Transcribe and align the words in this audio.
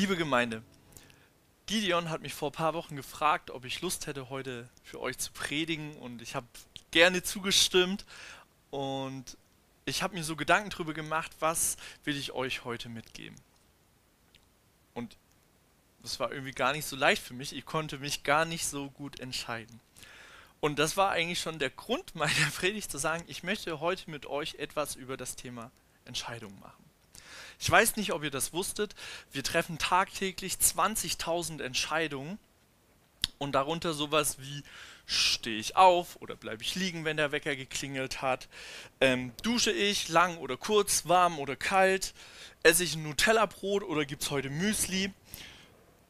Liebe 0.00 0.16
Gemeinde, 0.16 0.62
Gideon 1.66 2.08
hat 2.08 2.22
mich 2.22 2.32
vor 2.32 2.48
ein 2.48 2.54
paar 2.54 2.72
Wochen 2.72 2.96
gefragt, 2.96 3.50
ob 3.50 3.66
ich 3.66 3.82
Lust 3.82 4.06
hätte, 4.06 4.30
heute 4.30 4.66
für 4.82 4.98
euch 4.98 5.18
zu 5.18 5.30
predigen 5.30 5.94
und 5.96 6.22
ich 6.22 6.34
habe 6.34 6.46
gerne 6.90 7.22
zugestimmt 7.22 8.06
und 8.70 9.36
ich 9.84 10.02
habe 10.02 10.14
mir 10.14 10.24
so 10.24 10.36
Gedanken 10.36 10.70
darüber 10.70 10.94
gemacht, 10.94 11.32
was 11.40 11.76
will 12.04 12.16
ich 12.16 12.32
euch 12.32 12.64
heute 12.64 12.88
mitgeben. 12.88 13.36
Und 14.94 15.18
das 16.02 16.18
war 16.18 16.32
irgendwie 16.32 16.52
gar 16.52 16.72
nicht 16.72 16.86
so 16.86 16.96
leicht 16.96 17.22
für 17.22 17.34
mich, 17.34 17.54
ich 17.54 17.66
konnte 17.66 17.98
mich 17.98 18.22
gar 18.22 18.46
nicht 18.46 18.66
so 18.66 18.88
gut 18.88 19.20
entscheiden. 19.20 19.80
Und 20.60 20.78
das 20.78 20.96
war 20.96 21.10
eigentlich 21.10 21.40
schon 21.40 21.58
der 21.58 21.68
Grund 21.68 22.14
meiner 22.14 22.50
Predigt 22.56 22.90
zu 22.90 22.96
sagen, 22.96 23.22
ich 23.26 23.42
möchte 23.42 23.80
heute 23.80 24.10
mit 24.10 24.24
euch 24.24 24.54
etwas 24.54 24.96
über 24.96 25.18
das 25.18 25.36
Thema 25.36 25.70
Entscheidungen 26.06 26.58
machen. 26.58 26.89
Ich 27.60 27.70
weiß 27.70 27.96
nicht, 27.96 28.12
ob 28.12 28.24
ihr 28.24 28.30
das 28.30 28.54
wusstet, 28.54 28.94
wir 29.32 29.44
treffen 29.44 29.76
tagtäglich 29.76 30.54
20.000 30.54 31.62
Entscheidungen 31.62 32.38
und 33.36 33.52
darunter 33.52 33.92
sowas 33.92 34.38
wie 34.40 34.62
stehe 35.04 35.58
ich 35.58 35.76
auf 35.76 36.16
oder 36.22 36.36
bleibe 36.36 36.62
ich 36.62 36.74
liegen, 36.74 37.04
wenn 37.04 37.18
der 37.18 37.32
Wecker 37.32 37.56
geklingelt 37.56 38.22
hat, 38.22 38.48
ähm, 39.02 39.32
dusche 39.42 39.72
ich 39.72 40.08
lang 40.08 40.38
oder 40.38 40.56
kurz, 40.56 41.06
warm 41.06 41.38
oder 41.38 41.54
kalt, 41.54 42.14
esse 42.62 42.82
ich 42.82 42.94
ein 42.94 43.02
Nutella-Brot 43.02 43.82
oder 43.82 44.06
gibt 44.06 44.22
es 44.22 44.30
heute 44.30 44.48
Müsli? 44.48 45.12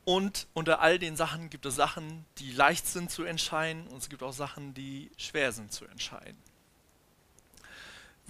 Und 0.05 0.47
unter 0.55 0.81
all 0.81 1.01
den 1.01 1.17
Sachen 1.17 1.51
gibt 1.51 1.67
es 1.67 1.75
Sachen, 1.75 2.27
die 2.39 2.53
leicht 2.53 2.87
sind 2.87 3.11
zu 3.11 3.25
entscheiden 3.25 3.89
und 3.89 3.99
es 3.99 4.09
gibt 4.09 4.23
auch 4.23 4.33
Sachen, 4.33 4.73
die 4.75 5.11
schwer 5.17 5.51
sind 5.53 5.73
zu 5.73 5.85
entscheiden. 5.85 6.39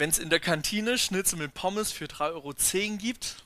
Wenn 0.00 0.08
es 0.08 0.18
in 0.18 0.30
der 0.30 0.40
Kantine 0.40 0.96
Schnitzel 0.96 1.38
mit 1.38 1.52
Pommes 1.52 1.92
für 1.92 2.06
3,10 2.06 2.32
Euro 2.32 2.54
gibt, 2.96 3.44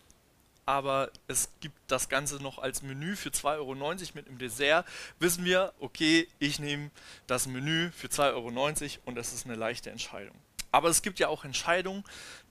aber 0.66 1.10
es 1.26 1.48
gibt 1.58 1.76
das 1.88 2.08
Ganze 2.08 2.36
noch 2.36 2.60
als 2.60 2.82
Menü 2.82 3.16
für 3.16 3.30
2,90 3.30 3.56
Euro 3.56 3.74
mit 4.14 4.28
einem 4.28 4.38
Dessert, 4.38 4.86
wissen 5.18 5.44
wir, 5.44 5.74
okay, 5.80 6.28
ich 6.38 6.60
nehme 6.60 6.92
das 7.26 7.48
Menü 7.48 7.90
für 7.90 8.06
2,90 8.06 8.28
Euro 8.34 9.00
und 9.04 9.16
das 9.16 9.32
ist 9.32 9.46
eine 9.46 9.56
leichte 9.56 9.90
Entscheidung. 9.90 10.36
Aber 10.70 10.90
es 10.90 11.02
gibt 11.02 11.18
ja 11.18 11.26
auch 11.26 11.44
Entscheidungen, 11.44 12.04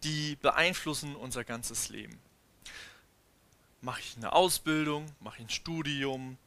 die 0.03 0.35
beeinflussen 0.35 1.15
unser 1.15 1.45
ganzes 1.45 1.88
Leben. 1.88 2.19
Mache 3.79 4.01
ich 4.01 4.17
eine 4.17 4.33
Ausbildung? 4.33 5.05
Mache 5.21 5.38
ich 5.38 5.45
ein 5.45 5.49
Studium? 5.49 6.38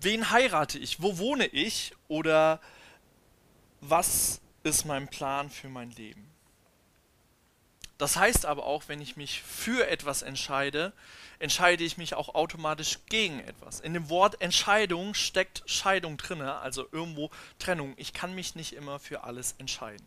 Wen 0.00 0.30
heirate 0.30 0.78
ich? 0.78 1.02
Wo 1.02 1.18
wohne 1.18 1.46
ich? 1.46 1.92
Oder 2.06 2.60
was 3.80 4.40
ist 4.62 4.84
mein 4.84 5.08
Plan 5.08 5.50
für 5.50 5.68
mein 5.68 5.90
Leben? 5.90 6.25
Das 7.98 8.16
heißt 8.16 8.44
aber 8.44 8.66
auch, 8.66 8.84
wenn 8.88 9.00
ich 9.00 9.16
mich 9.16 9.42
für 9.42 9.88
etwas 9.88 10.22
entscheide, 10.22 10.92
entscheide 11.38 11.82
ich 11.82 11.96
mich 11.96 12.14
auch 12.14 12.34
automatisch 12.34 12.98
gegen 13.08 13.40
etwas. 13.40 13.80
In 13.80 13.94
dem 13.94 14.10
Wort 14.10 14.40
Entscheidung 14.42 15.14
steckt 15.14 15.62
Scheidung 15.66 16.18
drin, 16.18 16.42
also 16.42 16.86
irgendwo 16.92 17.30
Trennung. 17.58 17.94
Ich 17.96 18.12
kann 18.12 18.34
mich 18.34 18.54
nicht 18.54 18.74
immer 18.74 18.98
für 18.98 19.24
alles 19.24 19.54
entscheiden. 19.58 20.06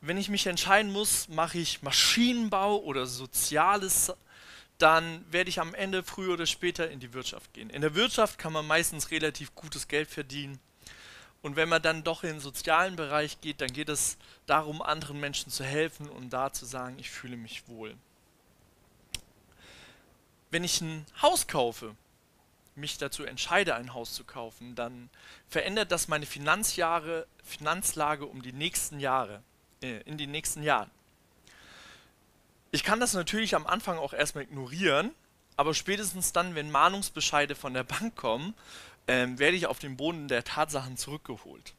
Wenn 0.00 0.16
ich 0.16 0.28
mich 0.28 0.46
entscheiden 0.46 0.92
muss, 0.92 1.28
mache 1.28 1.58
ich 1.58 1.82
Maschinenbau 1.82 2.78
oder 2.78 3.04
Soziales, 3.06 4.12
dann 4.78 5.24
werde 5.30 5.50
ich 5.50 5.60
am 5.60 5.74
Ende 5.74 6.04
früher 6.04 6.34
oder 6.34 6.46
später 6.46 6.88
in 6.88 7.00
die 7.00 7.12
Wirtschaft 7.12 7.52
gehen. 7.52 7.68
In 7.68 7.82
der 7.82 7.94
Wirtschaft 7.96 8.38
kann 8.38 8.52
man 8.52 8.66
meistens 8.66 9.10
relativ 9.10 9.54
gutes 9.56 9.88
Geld 9.88 10.08
verdienen 10.08 10.60
und 11.42 11.56
wenn 11.56 11.68
man 11.68 11.82
dann 11.82 12.02
doch 12.02 12.24
in 12.24 12.30
den 12.30 12.40
sozialen 12.40 12.96
Bereich 12.96 13.40
geht, 13.40 13.60
dann 13.60 13.72
geht 13.72 13.88
es 13.88 14.16
darum, 14.46 14.82
anderen 14.82 15.20
Menschen 15.20 15.52
zu 15.52 15.64
helfen 15.64 16.08
und 16.08 16.30
da 16.30 16.52
zu 16.52 16.64
sagen, 16.64 16.98
ich 16.98 17.10
fühle 17.10 17.36
mich 17.36 17.68
wohl. 17.68 17.94
Wenn 20.50 20.64
ich 20.64 20.80
ein 20.80 21.06
Haus 21.22 21.46
kaufe, 21.46 21.94
mich 22.74 22.98
dazu 22.98 23.24
entscheide, 23.24 23.74
ein 23.74 23.92
Haus 23.92 24.14
zu 24.14 24.24
kaufen, 24.24 24.74
dann 24.74 25.10
verändert 25.48 25.92
das 25.92 26.08
meine 26.08 26.26
Finanzjahre, 26.26 27.26
Finanzlage 27.44 28.26
um 28.26 28.42
die 28.42 28.52
nächsten 28.52 28.98
Jahre, 28.98 29.42
äh, 29.82 30.00
in 30.02 30.16
den 30.16 30.30
nächsten 30.30 30.62
Jahren. 30.62 30.90
Ich 32.70 32.84
kann 32.84 33.00
das 33.00 33.14
natürlich 33.14 33.54
am 33.54 33.66
Anfang 33.66 33.98
auch 33.98 34.12
erstmal 34.12 34.44
ignorieren, 34.44 35.12
aber 35.56 35.74
spätestens 35.74 36.32
dann, 36.32 36.54
wenn 36.54 36.70
Mahnungsbescheide 36.70 37.54
von 37.54 37.74
der 37.74 37.84
Bank 37.84 38.14
kommen 38.14 38.54
ähm, 39.08 39.38
werde 39.38 39.56
ich 39.56 39.66
auf 39.66 39.78
den 39.78 39.96
Boden 39.96 40.28
der 40.28 40.44
Tatsachen 40.44 40.96
zurückgeholt. 40.96 41.74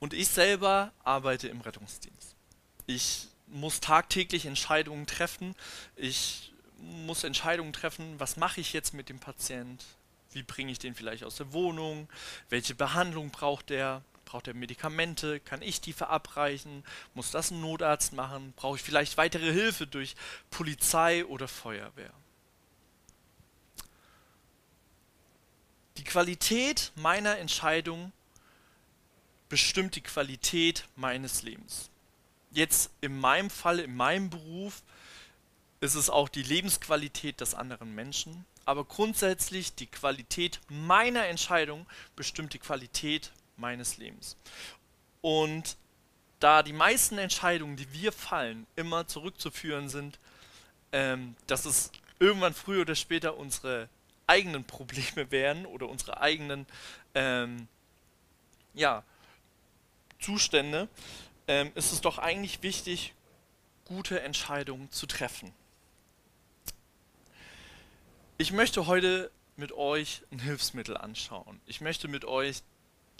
Und 0.00 0.14
ich 0.14 0.28
selber 0.28 0.92
arbeite 1.04 1.48
im 1.48 1.60
Rettungsdienst. 1.60 2.34
Ich 2.86 3.28
muss 3.46 3.80
tagtäglich 3.80 4.46
Entscheidungen 4.46 5.06
treffen. 5.06 5.54
Ich 5.96 6.52
muss 6.78 7.24
Entscheidungen 7.24 7.72
treffen, 7.72 8.18
was 8.18 8.36
mache 8.36 8.60
ich 8.60 8.72
jetzt 8.72 8.94
mit 8.94 9.08
dem 9.08 9.18
Patient? 9.18 9.84
Wie 10.32 10.42
bringe 10.42 10.70
ich 10.70 10.78
den 10.78 10.94
vielleicht 10.94 11.24
aus 11.24 11.36
der 11.36 11.52
Wohnung? 11.52 12.08
Welche 12.48 12.74
Behandlung 12.74 13.30
braucht 13.30 13.70
er? 13.70 14.02
Braucht 14.24 14.46
er 14.46 14.54
Medikamente? 14.54 15.40
Kann 15.40 15.62
ich 15.62 15.80
die 15.80 15.92
verabreichen? 15.92 16.84
Muss 17.14 17.30
das 17.30 17.50
ein 17.50 17.60
Notarzt 17.60 18.12
machen? 18.12 18.52
Brauche 18.56 18.76
ich 18.76 18.82
vielleicht 18.82 19.16
weitere 19.16 19.52
Hilfe 19.52 19.86
durch 19.86 20.14
Polizei 20.50 21.24
oder 21.24 21.48
Feuerwehr? 21.48 22.12
Die 25.98 26.04
Qualität 26.04 26.92
meiner 26.94 27.38
Entscheidung 27.38 28.12
bestimmt 29.48 29.96
die 29.96 30.00
Qualität 30.00 30.84
meines 30.94 31.42
Lebens. 31.42 31.90
Jetzt 32.52 32.90
in 33.00 33.18
meinem 33.18 33.50
Fall, 33.50 33.80
in 33.80 33.96
meinem 33.96 34.30
Beruf, 34.30 34.82
ist 35.80 35.96
es 35.96 36.08
auch 36.08 36.28
die 36.28 36.44
Lebensqualität 36.44 37.40
des 37.40 37.54
anderen 37.54 37.96
Menschen. 37.96 38.44
Aber 38.64 38.84
grundsätzlich 38.84 39.74
die 39.74 39.86
Qualität 39.86 40.60
meiner 40.68 41.26
Entscheidung 41.26 41.84
bestimmt 42.14 42.54
die 42.54 42.60
Qualität 42.60 43.32
meines 43.56 43.96
Lebens. 43.96 44.36
Und 45.20 45.76
da 46.38 46.62
die 46.62 46.72
meisten 46.72 47.18
Entscheidungen, 47.18 47.76
die 47.76 47.92
wir 47.92 48.12
fallen, 48.12 48.68
immer 48.76 49.08
zurückzuführen 49.08 49.88
sind, 49.88 50.20
ähm, 50.92 51.34
dass 51.48 51.64
es 51.64 51.90
irgendwann 52.20 52.54
früher 52.54 52.82
oder 52.82 52.94
später 52.94 53.36
unsere 53.36 53.88
eigenen 54.28 54.64
Probleme 54.64 55.30
wären 55.30 55.66
oder 55.66 55.88
unsere 55.88 56.20
eigenen 56.20 56.66
ähm, 57.14 57.68
ja, 58.74 59.02
Zustände, 60.20 60.88
ähm, 61.46 61.72
ist 61.74 61.92
es 61.92 62.00
doch 62.00 62.18
eigentlich 62.18 62.62
wichtig, 62.62 63.14
gute 63.84 64.20
Entscheidungen 64.20 64.90
zu 64.92 65.06
treffen. 65.06 65.52
Ich 68.36 68.52
möchte 68.52 68.86
heute 68.86 69.30
mit 69.56 69.72
euch 69.72 70.22
ein 70.30 70.38
Hilfsmittel 70.38 70.96
anschauen. 70.96 71.60
Ich 71.66 71.80
möchte 71.80 72.06
mit 72.06 72.24
euch 72.24 72.62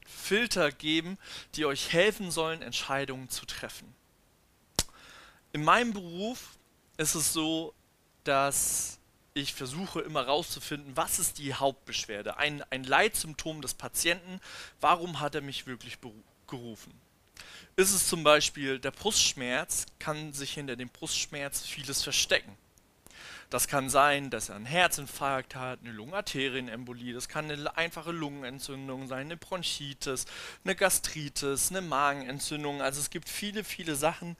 Filter 0.06 0.70
geben, 0.70 1.18
die 1.54 1.66
euch 1.66 1.92
helfen 1.92 2.30
sollen, 2.30 2.62
Entscheidungen 2.62 3.28
zu 3.28 3.44
treffen. 3.46 3.94
In 5.52 5.64
meinem 5.64 5.92
Beruf 5.92 6.58
ist 6.98 7.14
es 7.14 7.32
so, 7.32 7.74
dass 8.24 8.97
ich 9.38 9.54
versuche 9.54 10.00
immer 10.00 10.26
herauszufinden, 10.26 10.96
was 10.96 11.18
ist 11.18 11.38
die 11.38 11.54
Hauptbeschwerde, 11.54 12.36
ein, 12.36 12.62
ein 12.70 12.84
Leitsymptom 12.84 13.62
des 13.62 13.74
Patienten, 13.74 14.40
warum 14.80 15.20
hat 15.20 15.34
er 15.34 15.40
mich 15.40 15.66
wirklich 15.66 15.98
gerufen. 16.46 16.92
Ist 17.76 17.92
es 17.92 18.08
zum 18.08 18.24
Beispiel 18.24 18.78
der 18.78 18.90
Brustschmerz, 18.90 19.86
kann 19.98 20.32
sich 20.32 20.52
hinter 20.52 20.76
dem 20.76 20.88
Brustschmerz 20.88 21.62
vieles 21.62 22.02
verstecken. 22.02 22.56
Das 23.50 23.66
kann 23.66 23.88
sein, 23.88 24.28
dass 24.28 24.50
er 24.50 24.56
einen 24.56 24.66
Herzinfarkt 24.66 25.54
hat, 25.54 25.80
eine 25.80 25.92
Lungenarterienembolie, 25.92 27.14
das 27.14 27.28
kann 27.28 27.50
eine 27.50 27.76
einfache 27.78 28.10
Lungenentzündung 28.10 29.06
sein, 29.06 29.26
eine 29.26 29.38
Bronchitis, 29.38 30.26
eine 30.64 30.74
Gastritis, 30.74 31.70
eine 31.70 31.80
Magenentzündung. 31.80 32.82
Also 32.82 33.00
es 33.00 33.08
gibt 33.08 33.28
viele, 33.28 33.64
viele 33.64 33.94
Sachen, 33.94 34.36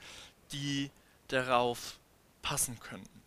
die 0.53 0.91
darauf 1.29 1.99
passen 2.43 2.79
könnten. 2.81 3.18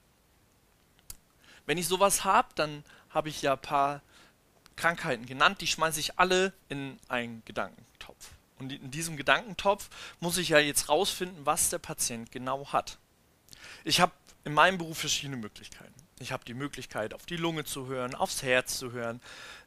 Wenn 1.66 1.78
ich 1.78 1.88
sowas 1.88 2.24
habe, 2.24 2.50
dann 2.56 2.84
habe 3.10 3.30
ich 3.30 3.42
ja 3.42 3.54
ein 3.54 3.62
paar 3.62 4.02
Krankheiten 4.76 5.26
genannt, 5.26 5.62
die 5.62 5.68
schmeiße 5.68 6.00
ich 6.00 6.18
alle 6.18 6.54
in 6.70 7.00
einen 7.08 7.44
Gedankentopf. 7.46 8.32
Und 8.58 8.72
in 8.72 8.92
diesem 8.92 9.18
Gedankentopf 9.18 9.90
muss 10.20 10.38
ich 10.38 10.50
ja 10.50 10.60
jetzt 10.60 10.90
rausfinden, 10.90 11.46
was 11.46 11.70
der 11.70 11.80
Patient 11.80 12.32
genau 12.32 12.72
hat. 12.72 12.98
Ich 13.84 14.00
habe 14.00 14.12
in 14.44 14.54
meinem 14.54 14.78
Beruf 14.78 15.00
verschiedene 15.00 15.38
Möglichkeiten. 15.38 15.94
Ich 16.20 16.32
habe 16.32 16.46
die 16.46 16.54
Möglichkeit, 16.54 17.16
auf 17.16 17.26
die 17.26 17.38
Lunge 17.38 17.64
zu 17.64 17.88
hören, 17.88 18.14
aufs 18.14 18.44
Herz 18.44 18.78
zu 18.78 18.92
hören, 18.92 19.20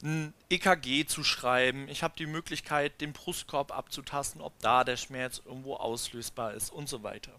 ein 0.02 0.32
EKG 0.50 1.05
zu 1.05 1.25
schreiben. 1.25 1.88
Ich 1.88 2.05
habe 2.05 2.14
die 2.17 2.26
Möglichkeit, 2.26 3.00
den 3.00 3.12
Brustkorb 3.12 3.76
abzutasten, 3.76 4.40
ob 4.40 4.56
da 4.61 4.85
der 4.85 4.97
Schmerz 4.97 5.43
irgendwo 5.44 5.75
auslösbar 5.75 6.55
ist 6.55 6.70
und 6.70 6.88
so 6.88 7.02
weiter. 7.02 7.32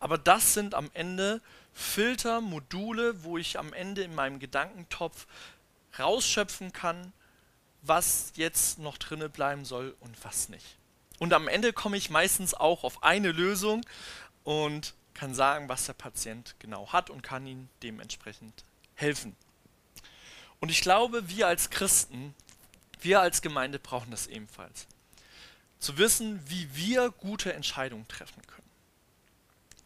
Aber 0.00 0.18
das 0.18 0.52
sind 0.52 0.74
am 0.74 0.90
Ende 0.92 1.40
Filter, 1.72 2.40
Module, 2.40 3.24
wo 3.24 3.38
ich 3.38 3.58
am 3.58 3.72
Ende 3.72 4.02
in 4.02 4.14
meinem 4.14 4.38
Gedankentopf 4.38 5.26
rausschöpfen 5.98 6.72
kann, 6.72 7.12
was 7.82 8.32
jetzt 8.36 8.78
noch 8.78 8.98
drinne 8.98 9.28
bleiben 9.28 9.64
soll 9.64 9.96
und 10.00 10.24
was 10.24 10.48
nicht. 10.48 10.76
Und 11.18 11.32
am 11.32 11.48
Ende 11.48 11.72
komme 11.72 11.96
ich 11.96 12.10
meistens 12.10 12.54
auch 12.54 12.84
auf 12.84 13.02
eine 13.02 13.32
Lösung, 13.32 13.84
und 14.44 14.94
kann 15.14 15.34
sagen, 15.34 15.68
was 15.68 15.86
der 15.86 15.92
Patient 15.92 16.54
genau 16.58 16.92
hat 16.92 17.10
und 17.10 17.22
kann 17.22 17.46
ihm 17.46 17.68
dementsprechend 17.82 18.64
helfen. 18.94 19.36
Und 20.60 20.70
ich 20.70 20.80
glaube, 20.80 21.28
wir 21.28 21.48
als 21.48 21.70
Christen, 21.70 22.34
wir 23.00 23.20
als 23.20 23.42
Gemeinde 23.42 23.78
brauchen 23.78 24.10
das 24.10 24.26
ebenfalls. 24.26 24.86
Zu 25.78 25.98
wissen, 25.98 26.40
wie 26.48 26.74
wir 26.74 27.10
gute 27.10 27.52
Entscheidungen 27.52 28.06
treffen 28.06 28.42
können. 28.46 28.61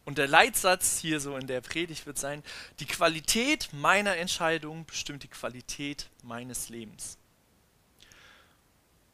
Und 0.07 0.17
der 0.17 0.27
Leitsatz 0.29 0.99
hier 0.99 1.19
so 1.19 1.35
in 1.35 1.47
der 1.47 1.59
Predigt 1.59 2.05
wird 2.05 2.17
sein, 2.17 2.41
die 2.79 2.85
Qualität 2.85 3.67
meiner 3.73 4.15
Entscheidung 4.15 4.85
bestimmt 4.85 5.23
die 5.23 5.27
Qualität 5.27 6.09
meines 6.23 6.69
Lebens. 6.69 7.17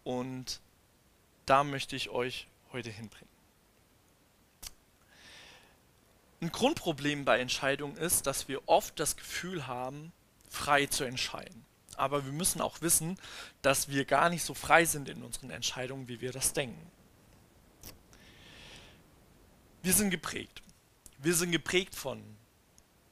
Und 0.03 0.59
da 1.47 1.63
möchte 1.63 1.95
ich 1.95 2.11
euch 2.11 2.45
heute 2.73 2.91
hinbringen. 2.91 3.33
Ein 6.41 6.51
Grundproblem 6.51 7.25
bei 7.25 7.39
Entscheidungen 7.39 7.97
ist, 7.97 8.27
dass 8.27 8.47
wir 8.47 8.61
oft 8.67 8.99
das 8.99 9.15
Gefühl 9.15 9.65
haben, 9.65 10.11
frei 10.47 10.85
zu 10.85 11.05
entscheiden. 11.05 11.65
Aber 11.95 12.23
wir 12.23 12.33
müssen 12.33 12.61
auch 12.61 12.81
wissen, 12.81 13.17
dass 13.63 13.89
wir 13.89 14.05
gar 14.05 14.29
nicht 14.29 14.43
so 14.43 14.53
frei 14.53 14.85
sind 14.85 15.09
in 15.09 15.23
unseren 15.23 15.49
Entscheidungen, 15.49 16.07
wie 16.07 16.21
wir 16.21 16.31
das 16.31 16.53
denken. 16.53 16.91
Wir 19.81 19.93
sind 19.93 20.11
geprägt. 20.11 20.62
Wir 21.23 21.33
sind 21.33 21.51
geprägt 21.51 21.95
von 21.95 22.21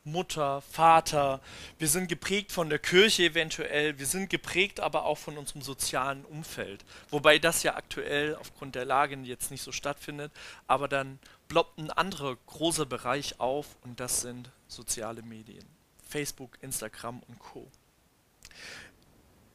Mutter, 0.03 0.61
Vater, 0.61 1.39
wir 1.79 1.87
sind 1.87 2.09
geprägt 2.09 2.51
von 2.51 2.69
der 2.69 2.79
Kirche 2.79 3.23
eventuell, 3.23 3.97
wir 3.99 4.05
sind 4.05 4.29
geprägt 4.29 4.81
aber 4.81 5.05
auch 5.05 5.17
von 5.17 5.37
unserem 5.37 5.61
sozialen 5.61 6.25
Umfeld. 6.25 6.83
Wobei 7.09 7.39
das 7.39 7.63
ja 7.63 7.75
aktuell 7.75 8.35
aufgrund 8.35 8.75
der 8.75 8.83
Lage 8.83 9.15
jetzt 9.23 9.49
nicht 9.49 9.61
so 9.61 9.71
stattfindet, 9.71 10.33
aber 10.67 10.89
dann 10.89 11.19
ploppt 11.47 11.77
ein 11.77 11.89
anderer 11.89 12.35
großer 12.47 12.85
Bereich 12.85 13.39
auf 13.39 13.77
und 13.83 14.01
das 14.01 14.19
sind 14.19 14.49
soziale 14.67 15.21
Medien. 15.21 15.65
Facebook, 16.05 16.57
Instagram 16.61 17.21
und 17.29 17.39
Co. 17.39 17.71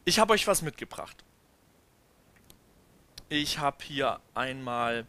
Ich 0.07 0.19
habe 0.19 0.33
euch 0.33 0.47
was 0.47 0.63
mitgebracht. 0.63 1.25
Ich 3.29 3.59
habe 3.59 3.85
hier 3.85 4.21
einmal 4.33 5.05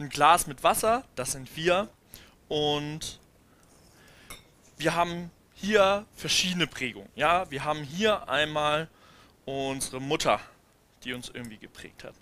ein 0.00 0.08
Glas 0.08 0.46
mit 0.46 0.62
Wasser, 0.62 1.04
das 1.14 1.32
sind 1.32 1.54
wir. 1.56 1.88
Und 2.48 3.20
wir 4.78 4.94
haben 4.94 5.30
hier 5.54 6.06
verschiedene 6.16 6.66
Prägungen. 6.66 7.08
Ja, 7.14 7.50
wir 7.50 7.64
haben 7.64 7.82
hier 7.82 8.28
einmal 8.28 8.88
unsere 9.44 10.00
Mutter, 10.00 10.40
die 11.04 11.12
uns 11.12 11.28
irgendwie 11.28 11.58
geprägt 11.58 12.04
hat. 12.04 12.14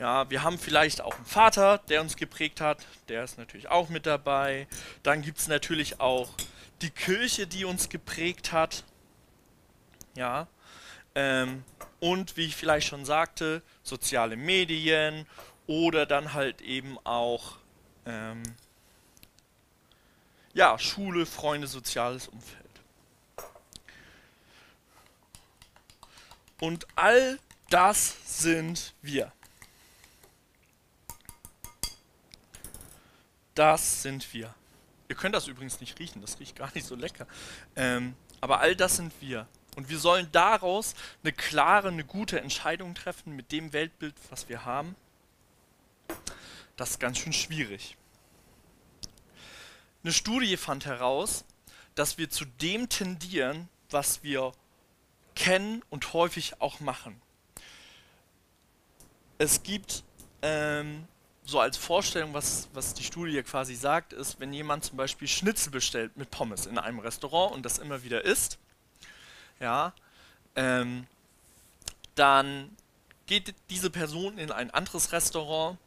Ja, 0.00 0.28
wir 0.30 0.42
haben 0.42 0.58
vielleicht 0.58 1.02
auch 1.02 1.14
einen 1.14 1.26
Vater, 1.26 1.78
der 1.88 2.00
uns 2.00 2.16
geprägt 2.16 2.60
hat, 2.60 2.84
der 3.08 3.22
ist 3.22 3.38
natürlich 3.38 3.68
auch 3.68 3.90
mit 3.90 4.06
dabei. 4.06 4.66
Dann 5.02 5.22
gibt 5.22 5.38
es 5.38 5.46
natürlich 5.46 6.00
auch 6.00 6.30
die 6.82 6.90
Kirche, 6.90 7.46
die 7.46 7.64
uns 7.64 7.88
geprägt 7.88 8.50
hat. 8.50 8.82
Ja, 10.16 10.48
ähm, 11.14 11.64
und 12.00 12.36
wie 12.36 12.46
ich 12.46 12.56
vielleicht 12.56 12.88
schon 12.88 13.04
sagte, 13.04 13.62
soziale 13.82 14.36
Medien 14.36 15.26
oder 15.66 16.06
dann 16.06 16.32
halt 16.32 16.60
eben 16.60 16.98
auch 17.04 17.56
ähm, 18.06 18.42
ja, 20.52 20.78
Schule, 20.78 21.26
Freunde, 21.26 21.66
soziales 21.66 22.28
Umfeld. 22.28 22.64
Und 26.60 26.86
all 26.96 27.38
das 27.70 28.16
sind 28.24 28.94
wir. 29.02 29.32
Das 33.54 34.02
sind 34.02 34.32
wir. 34.32 34.54
Ihr 35.08 35.16
könnt 35.16 35.34
das 35.34 35.46
übrigens 35.46 35.80
nicht 35.80 35.98
riechen, 35.98 36.20
das 36.20 36.40
riecht 36.40 36.56
gar 36.56 36.70
nicht 36.74 36.86
so 36.86 36.94
lecker. 36.94 37.26
Ähm, 37.76 38.14
aber 38.40 38.60
all 38.60 38.74
das 38.74 38.96
sind 38.96 39.12
wir. 39.20 39.46
Und 39.76 39.88
wir 39.88 39.98
sollen 39.98 40.28
daraus 40.32 40.94
eine 41.22 41.32
klare, 41.32 41.88
eine 41.88 42.04
gute 42.04 42.40
Entscheidung 42.40 42.94
treffen 42.94 43.34
mit 43.34 43.52
dem 43.52 43.72
Weltbild, 43.72 44.14
was 44.30 44.48
wir 44.48 44.64
haben. 44.64 44.94
Das 46.76 46.90
ist 46.90 47.00
ganz 47.00 47.18
schön 47.18 47.32
schwierig. 47.32 47.96
Eine 50.02 50.12
Studie 50.12 50.56
fand 50.56 50.86
heraus, 50.86 51.44
dass 51.94 52.18
wir 52.18 52.28
zu 52.28 52.44
dem 52.44 52.88
tendieren, 52.88 53.68
was 53.90 54.22
wir 54.22 54.52
kennen 55.34 55.82
und 55.90 56.12
häufig 56.12 56.60
auch 56.60 56.80
machen. 56.80 57.20
Es 59.38 59.62
gibt 59.62 60.02
ähm, 60.42 61.06
so 61.44 61.60
als 61.60 61.76
Vorstellung, 61.76 62.34
was, 62.34 62.68
was 62.72 62.94
die 62.94 63.04
Studie 63.04 63.42
quasi 63.42 63.74
sagt, 63.74 64.12
ist, 64.12 64.40
wenn 64.40 64.52
jemand 64.52 64.84
zum 64.84 64.96
Beispiel 64.96 65.28
Schnitzel 65.28 65.70
bestellt 65.70 66.16
mit 66.16 66.30
Pommes 66.30 66.66
in 66.66 66.78
einem 66.78 66.98
Restaurant 66.98 67.54
und 67.54 67.64
das 67.64 67.78
immer 67.78 68.02
wieder 68.02 68.24
isst, 68.24 68.58
ja, 69.60 69.92
ähm, 70.56 71.06
dann 72.14 72.76
geht 73.26 73.54
diese 73.70 73.90
Person 73.90 74.38
in 74.38 74.50
ein 74.50 74.70
anderes 74.70 75.12
Restaurant 75.12 75.78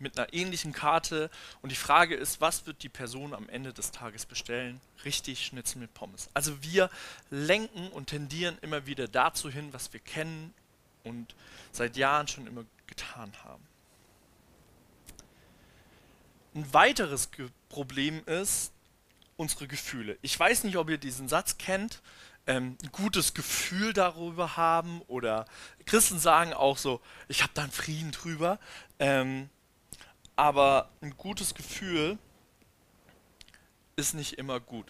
mit 0.00 0.18
einer 0.18 0.32
ähnlichen 0.32 0.72
Karte 0.72 1.30
und 1.62 1.70
die 1.70 1.76
Frage 1.76 2.14
ist, 2.14 2.40
was 2.40 2.66
wird 2.66 2.82
die 2.82 2.88
Person 2.88 3.34
am 3.34 3.48
Ende 3.48 3.72
des 3.72 3.90
Tages 3.90 4.26
bestellen? 4.26 4.80
Richtig 5.04 5.44
Schnitzel 5.44 5.78
mit 5.78 5.94
Pommes. 5.94 6.28
Also 6.34 6.62
wir 6.62 6.90
lenken 7.30 7.88
und 7.88 8.08
tendieren 8.08 8.58
immer 8.62 8.86
wieder 8.86 9.08
dazu 9.08 9.50
hin, 9.50 9.72
was 9.72 9.92
wir 9.92 10.00
kennen 10.00 10.54
und 11.04 11.34
seit 11.72 11.96
Jahren 11.96 12.28
schon 12.28 12.46
immer 12.46 12.64
getan 12.86 13.32
haben. 13.44 13.66
Ein 16.54 16.72
weiteres 16.72 17.28
Problem 17.68 18.22
ist 18.26 18.72
unsere 19.36 19.68
Gefühle. 19.68 20.18
Ich 20.22 20.38
weiß 20.38 20.64
nicht, 20.64 20.76
ob 20.76 20.90
ihr 20.90 20.98
diesen 20.98 21.28
Satz 21.28 21.58
kennt, 21.58 22.02
ähm, 22.48 22.76
ein 22.82 22.92
gutes 22.92 23.34
Gefühl 23.34 23.92
darüber 23.92 24.56
haben 24.56 25.02
oder 25.02 25.44
Christen 25.86 26.18
sagen 26.18 26.54
auch 26.54 26.78
so, 26.78 27.00
ich 27.28 27.42
habe 27.42 27.52
da 27.54 27.62
einen 27.62 27.72
Frieden 27.72 28.10
drüber. 28.10 28.58
Ähm, 28.98 29.50
aber 30.38 30.88
ein 31.00 31.16
gutes 31.16 31.52
Gefühl 31.52 32.16
ist 33.96 34.14
nicht 34.14 34.34
immer 34.34 34.60
gut. 34.60 34.86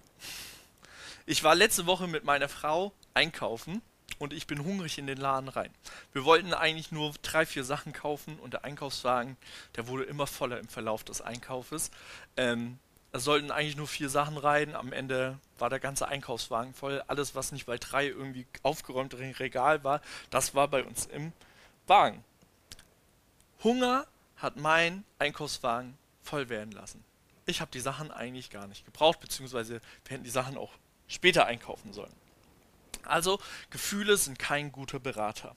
Ich 1.24 1.42
war 1.42 1.54
letzte 1.54 1.86
Woche 1.86 2.06
mit 2.06 2.22
meiner 2.22 2.50
Frau 2.50 2.92
einkaufen 3.14 3.80
und 4.18 4.34
ich 4.34 4.46
bin 4.46 4.62
hungrig 4.62 4.98
in 4.98 5.06
den 5.06 5.16
Laden 5.16 5.48
rein. 5.48 5.70
Wir 6.12 6.26
wollten 6.26 6.52
eigentlich 6.52 6.92
nur 6.92 7.14
drei, 7.22 7.46
vier 7.46 7.64
Sachen 7.64 7.94
kaufen 7.94 8.38
und 8.40 8.52
der 8.52 8.64
Einkaufswagen, 8.64 9.38
der 9.76 9.88
wurde 9.88 10.04
immer 10.04 10.26
voller 10.26 10.58
im 10.58 10.68
Verlauf 10.68 11.02
des 11.02 11.22
Einkaufes. 11.22 11.90
Ähm, 12.36 12.78
es 13.12 13.24
sollten 13.24 13.50
eigentlich 13.50 13.76
nur 13.76 13.88
vier 13.88 14.10
Sachen 14.10 14.36
rein. 14.36 14.76
Am 14.76 14.92
Ende 14.92 15.38
war 15.58 15.70
der 15.70 15.80
ganze 15.80 16.08
Einkaufswagen 16.08 16.74
voll. 16.74 17.02
Alles, 17.06 17.34
was 17.34 17.52
nicht 17.52 17.64
bei 17.64 17.78
drei 17.78 18.06
irgendwie 18.06 18.46
aufgeräumt 18.62 19.14
im 19.14 19.30
Regal 19.30 19.82
war, 19.82 20.02
das 20.28 20.54
war 20.54 20.68
bei 20.68 20.84
uns 20.84 21.06
im 21.06 21.32
Wagen. 21.86 22.22
Hunger 23.64 24.06
hat 24.38 24.56
mein 24.56 25.04
Einkaufswagen 25.18 25.96
voll 26.22 26.48
werden 26.48 26.72
lassen. 26.72 27.04
Ich 27.46 27.60
habe 27.60 27.70
die 27.70 27.80
Sachen 27.80 28.10
eigentlich 28.10 28.50
gar 28.50 28.66
nicht 28.66 28.84
gebraucht, 28.84 29.20
beziehungsweise 29.20 29.80
wir 30.04 30.14
hätten 30.14 30.24
die 30.24 30.30
Sachen 30.30 30.56
auch 30.56 30.72
später 31.06 31.46
einkaufen 31.46 31.92
sollen. 31.92 32.12
Also 33.04 33.40
Gefühle 33.70 34.16
sind 34.16 34.38
kein 34.38 34.70
guter 34.70 35.00
Berater. 35.00 35.56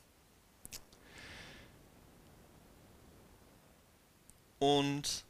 Und 4.59 5.25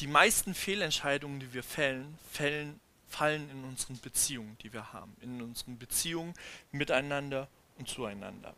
die 0.00 0.06
meisten 0.06 0.54
Fehlentscheidungen, 0.54 1.40
die 1.40 1.54
wir 1.54 1.62
fällen, 1.62 2.18
fällen, 2.30 2.80
fallen 3.06 3.48
in 3.50 3.64
unseren 3.64 3.98
Beziehungen, 3.98 4.58
die 4.58 4.72
wir 4.72 4.92
haben, 4.92 5.16
in 5.20 5.40
unseren 5.40 5.78
Beziehungen 5.78 6.34
miteinander 6.70 7.48
und 7.78 7.88
zueinander. 7.88 8.54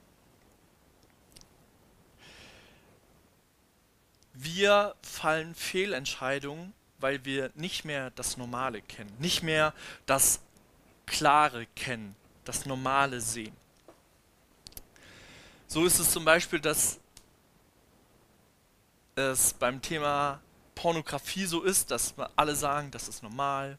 Wir 4.43 4.95
fallen 5.03 5.55
Fehlentscheidungen, 5.55 6.73
weil 6.99 7.25
wir 7.25 7.51
nicht 7.55 7.85
mehr 7.85 8.11
das 8.11 8.37
Normale 8.37 8.83
kennen, 8.83 9.15
nicht 9.19 9.43
mehr 9.43 9.75
das 10.07 10.41
Klare 11.07 11.67
kennen, 11.75 12.15
das 12.45 12.67
Normale 12.67 13.21
sehen. 13.21 13.57
So 15.67 15.85
ist 15.87 15.99
es 15.99 16.11
zum 16.11 16.25
Beispiel, 16.25 16.61
dass 16.61 16.99
es 19.15 19.53
beim 19.55 19.81
Thema 19.83 20.41
Pornografie 20.75 21.47
so 21.47 21.63
ist, 21.63 21.91
dass 21.91 22.15
alle 22.37 22.57
sagen, 22.57 22.91
das 22.91 23.09
ist 23.09 23.23
normal. 23.23 23.79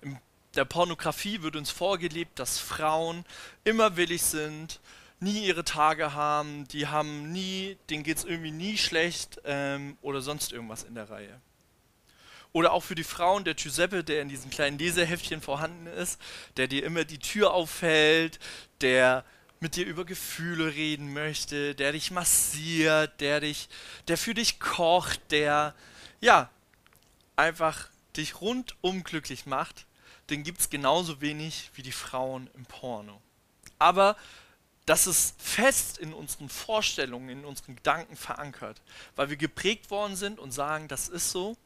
In 0.00 0.18
der 0.54 0.64
Pornografie 0.64 1.42
wird 1.42 1.56
uns 1.56 1.70
vorgelebt, 1.70 2.38
dass 2.38 2.58
Frauen 2.58 3.24
immer 3.64 3.96
willig 3.96 4.22
sind, 4.22 4.80
nie 5.22 5.46
ihre 5.46 5.64
Tage 5.64 6.14
haben, 6.14 6.66
die 6.68 6.88
haben 6.88 7.32
nie, 7.32 7.78
denen 7.88 8.02
geht 8.02 8.18
es 8.18 8.24
irgendwie 8.24 8.50
nie 8.50 8.76
schlecht 8.76 9.40
ähm, 9.44 9.96
oder 10.02 10.20
sonst 10.20 10.52
irgendwas 10.52 10.82
in 10.82 10.94
der 10.94 11.08
Reihe. 11.08 11.40
Oder 12.52 12.72
auch 12.72 12.82
für 12.82 12.94
die 12.94 13.04
Frauen, 13.04 13.44
der 13.44 13.54
Giuseppe, 13.54 14.04
der 14.04 14.20
in 14.20 14.28
diesen 14.28 14.50
kleinen 14.50 14.78
Leseheftchen 14.78 15.40
vorhanden 15.40 15.86
ist, 15.86 16.20
der 16.58 16.68
dir 16.68 16.84
immer 16.84 17.04
die 17.04 17.18
Tür 17.18 17.54
auffällt, 17.54 18.38
der 18.82 19.24
mit 19.60 19.76
dir 19.76 19.86
über 19.86 20.04
Gefühle 20.04 20.74
reden 20.74 21.12
möchte, 21.12 21.74
der 21.74 21.92
dich 21.92 22.10
massiert, 22.10 23.20
der 23.20 23.40
dich, 23.40 23.68
der 24.08 24.18
für 24.18 24.34
dich 24.34 24.60
kocht, 24.60 25.20
der 25.30 25.74
ja 26.20 26.50
einfach 27.36 27.88
dich 28.16 28.40
rundum 28.40 29.04
glücklich 29.04 29.46
macht, 29.46 29.86
den 30.30 30.42
gibt 30.42 30.60
es 30.60 30.68
genauso 30.68 31.20
wenig 31.20 31.70
wie 31.74 31.82
die 31.82 31.92
Frauen 31.92 32.50
im 32.54 32.66
Porno. 32.66 33.22
Aber 33.78 34.16
das 34.86 35.06
ist 35.06 35.40
fest 35.40 35.98
in 35.98 36.12
unseren 36.12 36.48
Vorstellungen, 36.48 37.28
in 37.28 37.44
unseren 37.44 37.76
Gedanken 37.76 38.16
verankert, 38.16 38.80
weil 39.14 39.30
wir 39.30 39.36
geprägt 39.36 39.90
worden 39.90 40.16
sind 40.16 40.40
und 40.40 40.50
sagen, 40.50 40.88
das 40.88 41.08
ist 41.08 41.30
so. 41.30 41.56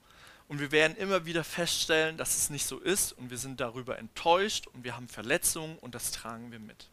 Und 0.48 0.60
wir 0.60 0.70
werden 0.70 0.96
immer 0.96 1.24
wieder 1.24 1.42
feststellen, 1.42 2.16
dass 2.18 2.36
es 2.36 2.50
nicht 2.50 2.66
so 2.66 2.78
ist 2.78 3.12
und 3.12 3.30
wir 3.30 3.38
sind 3.38 3.58
darüber 3.58 3.98
enttäuscht 3.98 4.68
und 4.68 4.84
wir 4.84 4.94
haben 4.94 5.08
Verletzungen 5.08 5.76
und 5.78 5.94
das 5.94 6.12
tragen 6.12 6.52
wir 6.52 6.60
mit. 6.60 6.88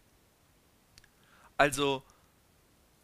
Also 1.56 2.01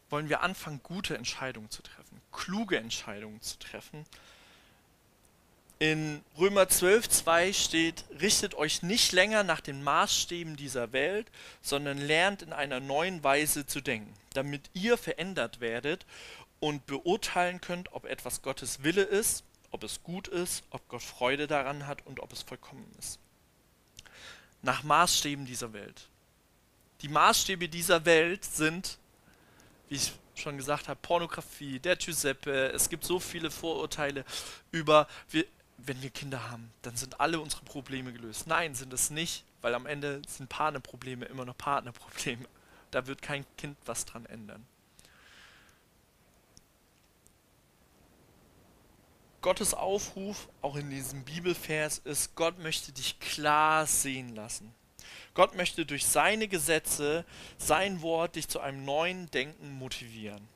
wollen 0.08 0.28
wir 0.28 0.42
anfangen, 0.42 0.80
gute 0.82 1.16
Entscheidungen 1.16 1.70
zu 1.70 1.82
treffen, 1.82 2.20
kluge 2.32 2.78
Entscheidungen 2.78 3.40
zu 3.40 3.60
treffen 3.60 4.04
in 5.80 6.22
Römer 6.38 6.68
12, 6.68 7.08
2 7.08 7.52
steht, 7.54 8.04
richtet 8.20 8.54
euch 8.54 8.82
nicht 8.82 9.12
länger 9.12 9.42
nach 9.44 9.62
den 9.62 9.82
Maßstäben 9.82 10.54
dieser 10.54 10.92
Welt, 10.92 11.26
sondern 11.62 11.96
lernt 11.96 12.42
in 12.42 12.52
einer 12.52 12.80
neuen 12.80 13.24
Weise 13.24 13.66
zu 13.66 13.80
denken, 13.80 14.12
damit 14.34 14.68
ihr 14.74 14.98
verändert 14.98 15.60
werdet 15.60 16.04
und 16.60 16.84
beurteilen 16.86 17.62
könnt, 17.62 17.92
ob 17.94 18.04
etwas 18.04 18.42
Gottes 18.42 18.82
Wille 18.82 19.02
ist, 19.02 19.42
ob 19.70 19.82
es 19.82 20.02
gut 20.02 20.28
ist, 20.28 20.64
ob 20.68 20.86
Gott 20.88 21.02
Freude 21.02 21.46
daran 21.46 21.86
hat 21.86 22.06
und 22.06 22.20
ob 22.20 22.30
es 22.34 22.42
vollkommen 22.42 22.86
ist. 22.98 23.18
Nach 24.60 24.82
Maßstäben 24.82 25.46
dieser 25.46 25.72
Welt. 25.72 26.08
Die 27.00 27.08
Maßstäbe 27.08 27.70
dieser 27.70 28.04
Welt 28.04 28.44
sind, 28.44 28.98
wie 29.88 29.94
ich 29.94 30.12
schon 30.34 30.58
gesagt 30.58 30.88
habe, 30.88 31.00
Pornografie, 31.00 31.78
der 31.78 31.96
Giuseppe, 31.96 32.70
es 32.74 32.90
gibt 32.90 33.04
so 33.04 33.18
viele 33.18 33.50
Vorurteile 33.50 34.26
über, 34.72 35.08
wir, 35.30 35.46
wenn 35.86 36.02
wir 36.02 36.10
Kinder 36.10 36.50
haben, 36.50 36.72
dann 36.82 36.96
sind 36.96 37.20
alle 37.20 37.40
unsere 37.40 37.62
Probleme 37.64 38.12
gelöst. 38.12 38.46
Nein, 38.46 38.74
sind 38.74 38.92
es 38.92 39.10
nicht, 39.10 39.44
weil 39.62 39.74
am 39.74 39.86
Ende 39.86 40.22
sind 40.26 40.48
Partnerprobleme 40.48 41.26
immer 41.26 41.44
noch 41.44 41.56
Partnerprobleme. 41.56 42.46
Da 42.90 43.06
wird 43.06 43.22
kein 43.22 43.44
Kind 43.56 43.76
was 43.86 44.04
dran 44.04 44.26
ändern. 44.26 44.66
Gottes 49.42 49.72
Aufruf, 49.72 50.48
auch 50.60 50.76
in 50.76 50.90
diesem 50.90 51.24
Bibelvers, 51.24 51.98
ist, 51.98 52.34
Gott 52.34 52.58
möchte 52.58 52.92
dich 52.92 53.18
klar 53.20 53.86
sehen 53.86 54.34
lassen. 54.34 54.74
Gott 55.32 55.54
möchte 55.54 55.86
durch 55.86 56.04
seine 56.04 56.46
Gesetze, 56.46 57.24
sein 57.56 58.02
Wort 58.02 58.36
dich 58.36 58.48
zu 58.48 58.60
einem 58.60 58.84
neuen 58.84 59.30
Denken 59.30 59.72
motivieren. 59.72 60.46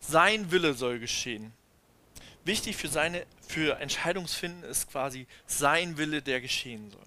Sein 0.00 0.50
Wille 0.50 0.74
soll 0.74 0.98
geschehen 0.98 1.54
wichtig 2.44 2.76
für 2.76 2.88
seine 2.88 3.26
für 3.46 3.78
Entscheidungsfinden 3.80 4.62
ist 4.64 4.90
quasi 4.90 5.26
sein 5.46 5.96
Wille, 5.96 6.22
der 6.22 6.40
geschehen 6.40 6.90
soll. 6.90 7.00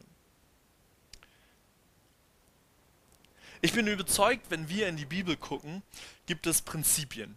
Ich 3.61 3.73
bin 3.73 3.87
überzeugt, 3.87 4.45
wenn 4.49 4.69
wir 4.69 4.87
in 4.87 4.97
die 4.97 5.05
Bibel 5.05 5.35
gucken, 5.35 5.81
gibt 6.27 6.45
es 6.45 6.61
Prinzipien, 6.61 7.35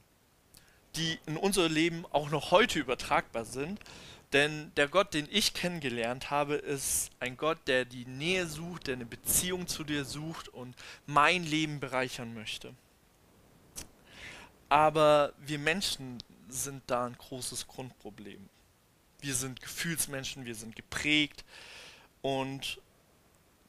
die 0.97 1.19
in 1.27 1.37
unser 1.37 1.69
Leben 1.69 2.05
auch 2.11 2.31
noch 2.31 2.51
heute 2.51 2.79
übertragbar 2.79 3.45
sind. 3.45 3.81
Denn 4.33 4.71
der 4.77 4.87
Gott, 4.87 5.13
den 5.15 5.27
ich 5.31 5.55
kennengelernt 5.55 6.31
habe, 6.31 6.55
ist 6.55 7.11
ein 7.19 7.37
Gott, 7.37 7.59
der 7.67 7.85
die 7.85 8.05
Nähe 8.05 8.47
sucht, 8.47 8.87
der 8.87 8.95
eine 8.95 9.07
Beziehung 9.07 9.67
zu 9.67 9.83
dir 9.83 10.05
sucht 10.05 10.49
und 10.49 10.77
mein 11.07 11.43
Leben 11.43 11.81
bereichern 11.81 12.33
möchte. 12.33 12.73
Aber 14.69 15.33
wir 15.39 15.59
Menschen 15.59 16.23
sind 16.53 16.83
da 16.87 17.07
ein 17.07 17.17
großes 17.17 17.67
Grundproblem. 17.67 18.49
Wir 19.21 19.35
sind 19.35 19.61
Gefühlsmenschen, 19.61 20.45
wir 20.45 20.55
sind 20.55 20.77
geprägt 20.77 21.45
und 22.23 22.81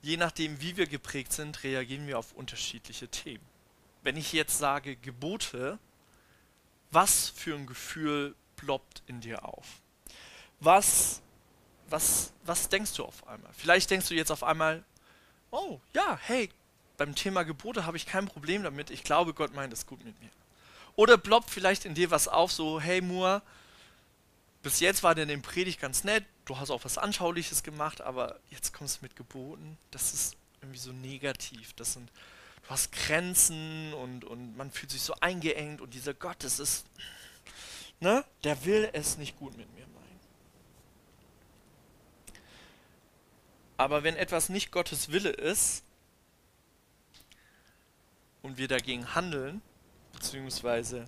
je 0.02 0.18
nachdem, 0.18 0.62
wie 0.62 0.78
wir 0.78 0.88
geprägt 0.88 1.34
sind, 1.34 1.64
reagieren 1.64 2.08
wir 2.08 2.18
auf 2.18 2.34
unterschiedliche 2.34 3.08
Themen. 3.08 3.46
Wenn 4.04 4.18
ich 4.18 4.34
jetzt 4.34 4.58
sage 4.58 4.96
Gebote, 4.96 5.78
was 6.92 7.30
für 7.30 7.56
ein 7.56 7.68
Gefühl 7.68 8.36
ploppt 8.56 9.04
in 9.08 9.22
dir 9.22 9.46
auf? 9.46 9.82
Was, 10.60 11.22
was, 11.90 12.34
was 12.44 12.70
denkst 12.70 12.94
du 12.96 13.06
auf 13.06 13.28
einmal? 13.28 13.52
Vielleicht 13.54 13.90
denkst 13.90 14.08
du 14.08 14.16
jetzt 14.16 14.32
auf 14.32 14.44
einmal, 14.44 14.84
oh 15.52 15.80
ja, 15.94 16.20
hey, 16.24 16.50
beim 16.98 17.16
Thema 17.16 17.44
Gebote 17.44 17.86
habe 17.86 17.98
ich 17.98 18.06
kein 18.06 18.28
Problem 18.28 18.64
damit. 18.64 18.92
Ich 18.92 19.04
glaube, 19.04 19.34
Gott 19.34 19.54
meint 19.54 19.74
es 19.74 19.86
gut 19.86 20.04
mit 20.04 20.20
mir. 20.22 20.30
Oder 20.96 21.18
ploppt 21.18 21.50
vielleicht 21.50 21.86
in 21.86 21.94
dir 21.94 22.12
was 22.12 22.28
auf, 22.28 22.52
so, 22.52 22.80
hey 22.80 23.02
Moore, 23.02 23.42
bis 24.62 24.80
jetzt 24.80 25.04
war 25.04 25.16
der 25.16 25.24
in 25.24 25.30
dem 25.30 25.42
Predigt 25.42 25.80
ganz 25.80 26.04
nett, 26.04 26.24
du 26.46 26.58
hast 26.58 26.70
auch 26.70 26.84
was 26.86 26.98
Anschauliches 26.98 27.64
gemacht, 27.64 28.02
aber 28.02 28.40
jetzt 28.50 28.74
kommst 28.74 29.02
du 29.02 29.06
mit 29.06 29.16
Geboten, 29.16 29.78
das 29.90 30.14
ist 30.14 30.36
irgendwie 30.62 30.80
so 30.80 30.92
negativ. 30.92 31.74
Das 31.74 31.94
sind, 31.94 32.10
du 32.64 32.70
hast 32.70 32.92
Grenzen 32.92 33.94
und, 33.94 34.24
und 34.24 34.56
man 34.56 34.72
fühlt 34.72 34.92
sich 34.92 35.02
so 35.02 35.16
eingeengt 35.20 35.82
und 35.82 35.94
dieser 35.94 36.14
Gott, 36.14 36.38
das 36.40 36.60
ist, 36.60 36.86
ne, 38.00 38.24
der 38.44 38.64
will 38.66 38.90
es 38.94 39.18
nicht 39.18 39.38
gut 39.40 39.58
mit 39.58 39.74
mir 39.74 39.88
meinen. 39.88 40.20
Aber 43.78 44.04
wenn 44.04 44.16
etwas 44.16 44.50
nicht 44.50 44.72
Gottes 44.72 45.12
Wille 45.12 45.32
ist 45.32 45.84
und 48.44 48.58
wir 48.58 48.68
dagegen 48.68 49.16
handeln, 49.16 49.62
beziehungsweise 50.22 51.06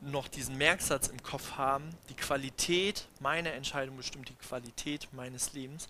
noch 0.00 0.26
diesen 0.26 0.56
Merksatz 0.56 1.08
im 1.08 1.22
Kopf 1.22 1.52
haben, 1.52 1.90
die 2.08 2.14
Qualität 2.14 3.06
meiner 3.20 3.52
Entscheidung 3.52 3.96
bestimmt 3.96 4.30
die 4.30 4.34
Qualität 4.34 5.08
meines 5.12 5.52
Lebens, 5.52 5.88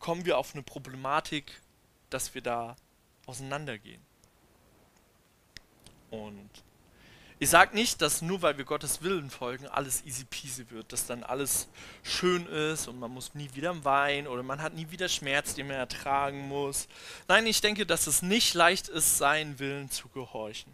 kommen 0.00 0.24
wir 0.24 0.36
auf 0.36 0.52
eine 0.52 0.64
Problematik, 0.64 1.60
dass 2.10 2.34
wir 2.34 2.42
da 2.42 2.74
auseinandergehen. 3.26 4.02
Und 6.10 6.50
ich 7.42 7.50
sage 7.50 7.74
nicht, 7.74 8.00
dass 8.00 8.22
nur 8.22 8.40
weil 8.42 8.56
wir 8.56 8.64
Gottes 8.64 9.02
Willen 9.02 9.28
folgen, 9.28 9.66
alles 9.66 10.04
easy 10.06 10.24
peasy 10.24 10.70
wird, 10.70 10.92
dass 10.92 11.06
dann 11.06 11.24
alles 11.24 11.66
schön 12.04 12.46
ist 12.46 12.86
und 12.86 13.00
man 13.00 13.10
muss 13.10 13.34
nie 13.34 13.50
wieder 13.54 13.84
weinen 13.84 14.28
oder 14.28 14.44
man 14.44 14.62
hat 14.62 14.74
nie 14.74 14.92
wieder 14.92 15.08
Schmerz, 15.08 15.56
den 15.56 15.66
man 15.66 15.74
ertragen 15.74 16.46
muss. 16.46 16.86
Nein, 17.26 17.48
ich 17.48 17.60
denke, 17.60 17.84
dass 17.84 18.06
es 18.06 18.22
nicht 18.22 18.54
leicht 18.54 18.86
ist, 18.86 19.18
seinen 19.18 19.58
Willen 19.58 19.90
zu 19.90 20.08
gehorchen. 20.10 20.72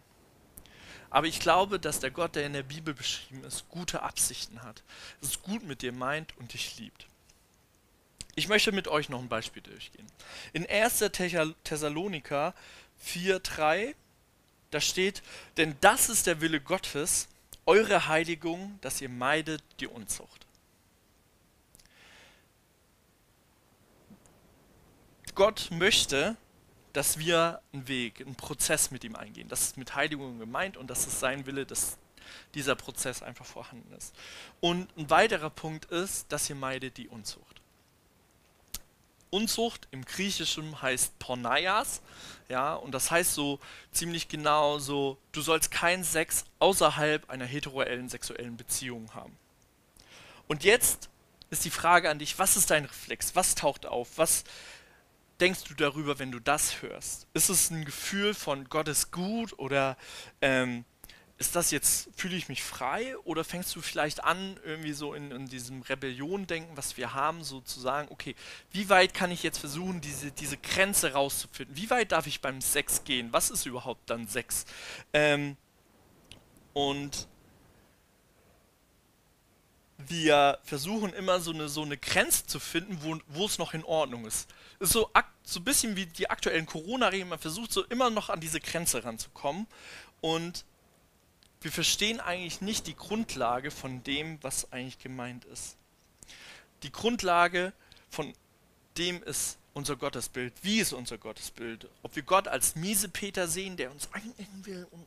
Aber 1.09 1.25
ich 1.25 1.39
glaube, 1.39 1.79
dass 1.79 2.01
der 2.01 2.11
Gott, 2.11 2.35
der 2.35 2.45
in 2.45 2.53
der 2.53 2.61
Bibel 2.61 2.93
beschrieben 2.93 3.43
ist, 3.45 3.67
gute 3.69 4.03
Absichten 4.03 4.61
hat, 4.61 4.83
es 5.23 5.41
gut 5.41 5.63
mit 5.63 5.81
dir 5.81 5.91
meint 5.91 6.37
und 6.37 6.53
dich 6.53 6.77
liebt. 6.77 7.07
Ich 8.35 8.47
möchte 8.47 8.71
mit 8.73 8.87
euch 8.87 9.09
noch 9.09 9.21
ein 9.23 9.27
Beispiel 9.27 9.63
durchgehen. 9.63 10.05
In 10.53 10.69
1. 10.69 10.99
Thessaloniker 11.63 12.53
4,3 13.03 13.95
da 14.71 14.81
steht, 14.81 15.23
denn 15.57 15.75
das 15.81 16.09
ist 16.09 16.27
der 16.27 16.41
Wille 16.41 16.61
Gottes, 16.61 17.27
eure 17.65 18.07
Heiligung, 18.07 18.79
dass 18.81 19.01
ihr 19.01 19.09
meidet 19.09 19.63
die 19.79 19.87
Unzucht. 19.87 20.45
Gott 25.35 25.69
möchte, 25.71 26.35
dass 26.93 27.17
wir 27.17 27.61
einen 27.71 27.87
Weg, 27.87 28.21
einen 28.21 28.35
Prozess 28.35 28.91
mit 28.91 29.03
ihm 29.03 29.15
eingehen. 29.15 29.47
Das 29.47 29.61
ist 29.61 29.77
mit 29.77 29.95
Heiligung 29.95 30.39
gemeint 30.39 30.75
und 30.75 30.89
das 30.89 31.07
ist 31.07 31.19
sein 31.19 31.45
Wille, 31.45 31.65
dass 31.65 31.97
dieser 32.55 32.75
Prozess 32.75 33.23
einfach 33.23 33.45
vorhanden 33.45 33.93
ist. 33.93 34.13
Und 34.59 34.89
ein 34.97 35.09
weiterer 35.09 35.49
Punkt 35.49 35.85
ist, 35.85 36.31
dass 36.31 36.49
ihr 36.49 36.55
meidet 36.55 36.97
die 36.97 37.07
Unzucht. 37.07 37.48
Unzucht 39.29 39.87
im 39.91 40.05
Griechischen 40.05 40.81
heißt 40.81 41.19
Pornaias, 41.19 42.01
ja, 42.47 42.73
und 42.73 42.91
das 42.91 43.11
heißt 43.11 43.33
so 43.33 43.59
ziemlich 43.91 44.27
genau 44.27 44.79
so, 44.79 45.17
du 45.31 45.41
sollst 45.41 45.69
keinen 45.69 46.03
Sex 46.03 46.45
außerhalb 46.57 47.29
einer 47.29 47.45
heteroellen 47.45 48.09
sexuellen 48.09 48.57
Beziehung 48.57 49.13
haben. 49.13 49.37
Und 50.47 50.63
jetzt 50.63 51.09
ist 51.51 51.65
die 51.65 51.69
Frage 51.69 52.09
an 52.09 52.19
dich, 52.19 52.39
was 52.39 52.57
ist 52.57 52.71
dein 52.71 52.85
Reflex? 52.85 53.35
Was 53.35 53.55
taucht 53.55 53.85
auf? 53.85 54.17
Was 54.17 54.43
denkst 55.39 55.63
du 55.65 55.73
darüber, 55.73 56.19
wenn 56.19 56.31
du 56.31 56.39
das 56.39 56.81
hörst? 56.81 57.27
Ist 57.33 57.49
es 57.49 57.69
ein 57.69 57.85
Gefühl 57.85 58.33
von 58.33 58.67
Gott 58.67 58.87
ist 58.87 59.11
gut 59.11 59.57
oder 59.57 59.95
ähm, 60.41 60.85
ist 61.39 61.55
das 61.55 61.71
jetzt, 61.71 62.09
fühle 62.17 62.35
ich 62.35 62.49
mich 62.49 62.61
frei 62.61 63.17
oder 63.19 63.45
fängst 63.45 63.73
du 63.73 63.81
vielleicht 63.81 64.25
an, 64.25 64.59
irgendwie 64.65 64.91
so 64.91 65.13
in, 65.13 65.31
in 65.31 65.47
diesem 65.47 65.81
Rebellion-Denken, 65.81 66.75
was 66.75 66.97
wir 66.97 67.13
haben, 67.13 67.45
so 67.45 67.61
zu 67.61 67.79
sagen, 67.79 68.09
okay, 68.11 68.35
wie 68.73 68.89
weit 68.89 69.13
kann 69.13 69.31
ich 69.31 69.41
jetzt 69.41 69.57
versuchen, 69.57 70.01
diese, 70.01 70.31
diese 70.31 70.57
Grenze 70.57 71.13
rauszufinden? 71.13 71.77
Wie 71.77 71.89
weit 71.89 72.11
darf 72.11 72.27
ich 72.27 72.41
beim 72.41 72.59
Sex 72.59 73.05
gehen? 73.05 73.29
Was 73.31 73.51
ist 73.51 73.65
überhaupt 73.65 74.09
dann 74.09 74.27
Sex? 74.27 74.65
Ähm, 75.13 75.55
und 76.73 77.29
wir 79.97 80.59
versuchen 80.63 81.13
immer 81.13 81.39
so 81.39 81.51
eine, 81.51 81.69
so 81.69 81.83
eine 81.83 81.97
Grenze 81.97 82.47
zu 82.47 82.59
finden, 82.59 82.99
wo, 83.01 83.17
wo 83.29 83.45
es 83.45 83.57
noch 83.57 83.73
in 83.73 83.85
Ordnung 83.85 84.25
ist. 84.25 84.49
ist 84.79 84.91
so, 84.91 85.09
so 85.43 85.59
ein 85.61 85.63
bisschen 85.63 85.95
wie 85.95 86.05
die 86.05 86.29
aktuellen 86.29 86.65
Corona-Regeln. 86.65 87.29
Man 87.29 87.39
versucht 87.39 87.71
so 87.71 87.85
immer 87.85 88.09
noch 88.09 88.29
an 88.29 88.41
diese 88.41 88.59
Grenze 88.59 89.05
ranzukommen. 89.05 89.67
Und 90.19 90.65
wir 91.61 91.71
verstehen 91.71 92.19
eigentlich 92.19 92.61
nicht 92.61 92.87
die 92.87 92.95
Grundlage 92.95 93.71
von 93.71 94.03
dem, 94.03 94.41
was 94.41 94.71
eigentlich 94.71 94.99
gemeint 94.99 95.45
ist. 95.45 95.75
Die 96.83 96.91
Grundlage 96.91 97.73
von 98.09 98.33
dem 98.97 99.21
ist 99.23 99.57
unser 99.73 99.95
Gottesbild. 99.95 100.53
Wie 100.61 100.79
ist 100.79 100.93
unser 100.93 101.17
Gottesbild? 101.17 101.87
Ob 102.01 102.15
wir 102.15 102.23
Gott 102.23 102.47
als 102.47 102.75
miese 102.75 103.09
Peter 103.09 103.47
sehen, 103.47 103.77
der 103.77 103.91
uns 103.91 104.09
einengen 104.13 104.65
will 104.65 104.87
und 104.91 105.05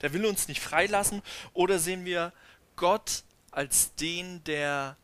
der 0.00 0.12
will 0.12 0.26
uns 0.26 0.48
nicht 0.48 0.60
freilassen, 0.60 1.22
oder 1.52 1.78
sehen 1.78 2.04
wir 2.04 2.32
Gott 2.76 3.24
als 3.50 3.94
den, 3.96 4.42
der 4.44 4.96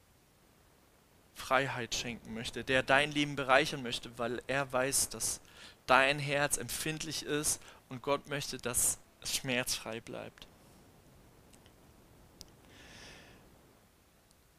Freiheit 1.34 1.94
schenken 1.94 2.32
möchte, 2.32 2.64
der 2.64 2.82
dein 2.82 3.12
Leben 3.12 3.36
bereichern 3.36 3.82
möchte, 3.82 4.16
weil 4.18 4.40
er 4.46 4.72
weiß, 4.72 5.10
dass 5.10 5.40
dein 5.86 6.18
Herz 6.18 6.56
empfindlich 6.56 7.24
ist 7.24 7.60
und 7.88 8.02
Gott 8.02 8.28
möchte, 8.28 8.58
dass 8.58 8.98
es 9.20 9.36
schmerzfrei 9.36 10.00
bleibt. 10.00 10.46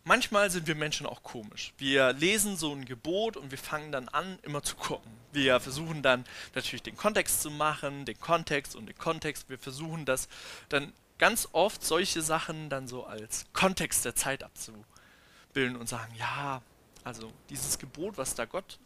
Manchmal 0.07 0.49
sind 0.49 0.67
wir 0.67 0.75
Menschen 0.75 1.05
auch 1.05 1.21
komisch. 1.21 1.73
Wir 1.77 2.13
lesen 2.13 2.55
so 2.55 2.73
ein 2.73 2.85
Gebot 2.85 3.35
und 3.35 3.51
wir 3.51 3.57
fangen 3.57 3.91
dann 3.91 4.07
an, 4.07 4.39
immer 4.43 4.63
zu 4.63 4.77
gucken. 4.77 5.11
Wir 5.33 5.59
versuchen 5.59 6.01
dann 6.01 6.23
natürlich 6.55 6.81
den 6.81 6.95
Kontext 6.95 7.41
zu 7.41 7.51
machen, 7.51 8.05
den 8.05 8.17
Kontext 8.17 8.77
und 8.77 8.85
den 8.85 8.97
Kontext. 8.97 9.49
Wir 9.49 9.59
versuchen 9.59 10.05
das 10.05 10.29
dann 10.69 10.93
ganz 11.17 11.49
oft 11.51 11.83
solche 11.83 12.21
Sachen 12.21 12.69
dann 12.69 12.87
so 12.87 13.05
als 13.05 13.47
Kontext 13.51 14.05
der 14.05 14.15
Zeit 14.15 14.43
abzubilden 14.43 15.75
und 15.75 15.89
sagen, 15.89 16.15
ja, 16.17 16.61
also 17.03 17.29
dieses 17.49 17.77
Gebot, 17.77 18.17
was 18.17 18.33
da 18.33 18.45
Gott 18.45 18.79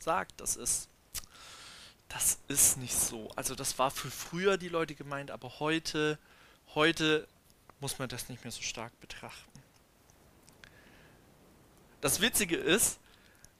sagt, 0.00 0.40
das 0.40 0.56
ist 0.56 0.88
das 2.08 2.38
ist 2.48 2.76
nicht 2.78 2.94
so. 2.94 3.30
Also 3.36 3.54
das 3.54 3.78
war 3.78 3.92
für 3.92 4.10
früher 4.10 4.56
die 4.56 4.68
Leute 4.68 4.96
gemeint, 4.96 5.30
aber 5.30 5.60
heute 5.60 6.18
heute 6.74 7.28
muss 7.78 8.00
man 8.00 8.08
das 8.08 8.28
nicht 8.28 8.42
mehr 8.42 8.50
so 8.50 8.62
stark 8.62 8.98
betrachten. 8.98 9.53
Das 12.04 12.20
Witzige 12.20 12.56
ist, 12.56 12.98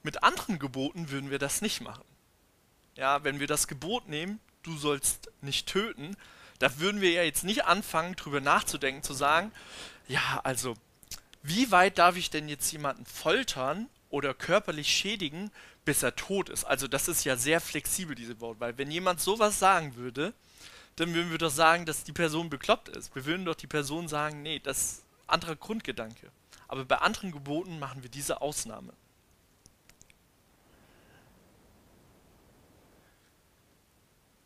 mit 0.02 0.22
anderen 0.22 0.58
Geboten 0.58 1.08
würden 1.08 1.30
wir 1.30 1.38
das 1.38 1.62
nicht 1.62 1.80
machen. 1.80 2.04
Ja, 2.94 3.24
wenn 3.24 3.40
wir 3.40 3.46
das 3.46 3.68
Gebot 3.68 4.06
nehmen, 4.06 4.38
du 4.62 4.76
sollst 4.76 5.30
nicht 5.40 5.66
töten, 5.66 6.14
da 6.58 6.78
würden 6.78 7.00
wir 7.00 7.10
ja 7.10 7.22
jetzt 7.22 7.44
nicht 7.44 7.64
anfangen, 7.64 8.16
drüber 8.16 8.42
nachzudenken, 8.42 9.02
zu 9.02 9.14
sagen, 9.14 9.50
ja, 10.08 10.42
also, 10.44 10.74
wie 11.42 11.70
weit 11.70 11.96
darf 11.96 12.18
ich 12.18 12.28
denn 12.28 12.50
jetzt 12.50 12.70
jemanden 12.70 13.06
foltern 13.06 13.88
oder 14.10 14.34
körperlich 14.34 14.90
schädigen, 14.90 15.50
bis 15.86 16.02
er 16.02 16.14
tot 16.14 16.50
ist? 16.50 16.64
Also, 16.64 16.86
das 16.86 17.08
ist 17.08 17.24
ja 17.24 17.38
sehr 17.38 17.62
flexibel, 17.62 18.14
diese 18.14 18.42
Wort, 18.42 18.60
weil 18.60 18.76
wenn 18.76 18.90
jemand 18.90 19.22
sowas 19.22 19.58
sagen 19.58 19.96
würde, 19.96 20.34
dann 20.96 21.14
würden 21.14 21.30
wir 21.30 21.38
doch 21.38 21.50
sagen, 21.50 21.86
dass 21.86 22.04
die 22.04 22.12
Person 22.12 22.50
bekloppt 22.50 22.90
ist. 22.90 23.14
Wir 23.14 23.24
würden 23.24 23.46
doch 23.46 23.54
die 23.54 23.66
Person 23.66 24.06
sagen, 24.06 24.42
nee, 24.42 24.58
das 24.58 24.82
ist 24.82 25.04
ein 25.28 25.30
anderer 25.30 25.56
Grundgedanke. 25.56 26.30
Aber 26.74 26.84
bei 26.84 26.98
anderen 26.98 27.30
Geboten 27.30 27.78
machen 27.78 28.02
wir 28.02 28.10
diese 28.10 28.40
Ausnahme. 28.40 28.92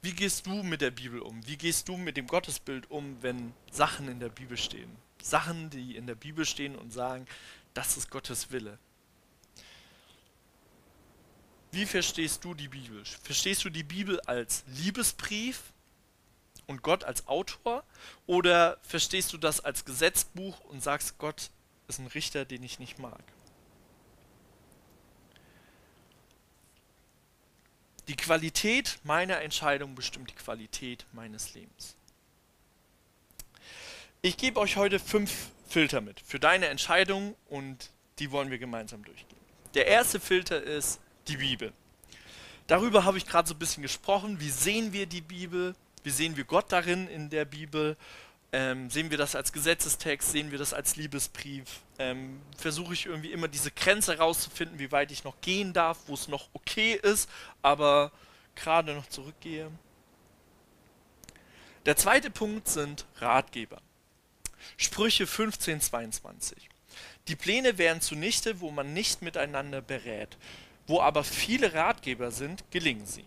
Wie 0.03 0.13
gehst 0.13 0.45
du 0.45 0.63
mit 0.63 0.83
der 0.83 0.91
Bibel 0.91 1.23
um? 1.23 1.47
Wie 1.47 1.57
gehst 1.57 1.89
du 1.89 1.97
mit 1.97 2.19
dem 2.19 2.27
Gottesbild 2.27 2.91
um, 2.91 3.17
wenn 3.23 3.55
Sachen 3.71 4.09
in 4.09 4.21
der 4.21 4.29
Bibel 4.29 4.59
stehen? 4.59 4.95
Sachen, 5.23 5.71
die 5.71 5.97
in 5.97 6.07
der 6.07 6.17
Bibel 6.17 6.45
stehen 6.45 6.77
und 6.77 6.93
sagen, 6.93 7.25
das 7.73 7.97
ist 7.97 8.11
Gottes 8.11 8.51
Wille. 8.51 8.79
Wie 11.71 11.87
verstehst 11.87 12.45
du 12.45 12.53
die 12.53 12.69
Bibel? 12.69 13.07
Verstehst 13.07 13.65
du 13.65 13.71
die 13.71 13.85
Bibel 13.85 14.21
als 14.21 14.65
Liebesbrief 14.67 15.73
und 16.67 16.83
Gott 16.83 17.05
als 17.05 17.27
Autor? 17.27 17.85
Oder 18.27 18.77
verstehst 18.83 19.33
du 19.33 19.39
das 19.39 19.61
als 19.61 19.87
Gesetzbuch 19.87 20.61
und 20.67 20.83
sagst, 20.83 21.17
Gott 21.17 21.51
ist 21.89 21.99
ein 21.99 22.07
Richter, 22.07 22.45
den 22.45 22.63
ich 22.63 22.79
nicht 22.79 22.99
mag. 22.99 23.23
Die 28.07 28.17
Qualität 28.17 28.99
meiner 29.03 29.41
Entscheidung 29.43 29.95
bestimmt 29.95 30.31
die 30.31 30.35
Qualität 30.35 31.07
meines 31.13 31.55
Lebens. 31.55 31.97
Ich 34.23 34.37
gebe 34.37 34.61
euch 34.61 34.77
heute 34.77 34.99
fünf 34.99 35.51
Filter 35.69 36.01
mit 36.01 36.21
für 36.21 36.41
deine 36.41 36.67
Entscheidung 36.69 37.37
und 37.49 37.91
die 38.19 38.31
wollen 38.31 38.51
wir 38.51 38.59
gemeinsam 38.59 39.05
durchgehen. 39.05 39.39
Der 39.75 39.87
erste 39.87 40.21
Filter 40.21 40.63
ist 40.63 41.01
die 41.29 41.37
Bibel. 41.37 41.73
Darüber 42.67 43.05
habe 43.05 43.19
ich 43.19 43.27
gerade 43.27 43.49
so 43.49 43.55
ein 43.55 43.59
bisschen 43.59 43.83
gesprochen. 43.83 44.41
Wie 44.41 44.51
sehen 44.51 44.93
wir 44.93 45.07
die 45.07 45.21
Bibel? 45.21 45.75
Wie 46.03 46.11
sehen 46.11 46.37
wir 46.37 46.45
Gott 46.45 46.73
darin 46.73 47.09
in 47.09 47.31
der 47.31 47.45
Bibel? 47.45 47.97
Ähm, 48.51 48.89
sehen 48.89 49.11
wir 49.11 49.19
das 49.19 49.35
als 49.35 49.53
Gesetzestext, 49.53 50.31
sehen 50.31 50.51
wir 50.51 50.59
das 50.59 50.73
als 50.73 50.97
Liebesbrief? 50.97 51.81
Ähm, 51.99 52.41
Versuche 52.57 52.95
ich 52.95 53.07
irgendwie 53.07 53.33
immer 53.33 53.49
diese 53.49 53.71
Grenze 53.71 54.13
herauszufinden, 54.17 54.79
wie 54.79 54.91
weit 54.91 55.13
ich 55.13 55.25
noch 55.25 55.41
gehen 55.43 55.75
darf, 55.75 55.99
wo 56.07 56.15
es 56.15 56.29
noch 56.29 56.49
okay 56.55 56.95
ist, 56.95 57.29
aber 57.61 58.11
gerade 58.55 58.95
noch 58.95 59.07
zurückgehe. 59.07 59.71
Der 61.85 61.97
zweite 61.97 62.31
Punkt 62.31 62.69
sind 62.69 63.07
Ratgeber. 63.17 63.81
Sprüche 64.77 65.25
1522. 65.25 66.69
Die 67.29 67.37
Pläne 67.37 67.77
wären 67.77 68.01
zunichte, 68.01 68.61
wo 68.61 68.71
man 68.71 68.95
nicht 68.95 69.23
miteinander 69.23 69.83
berät. 69.83 70.39
Wo 70.87 71.01
aber 71.01 71.23
viele 71.23 71.75
Ratgeber 71.75 72.31
sind, 72.31 72.65
gelingen 72.71 73.07
sie. 73.07 73.27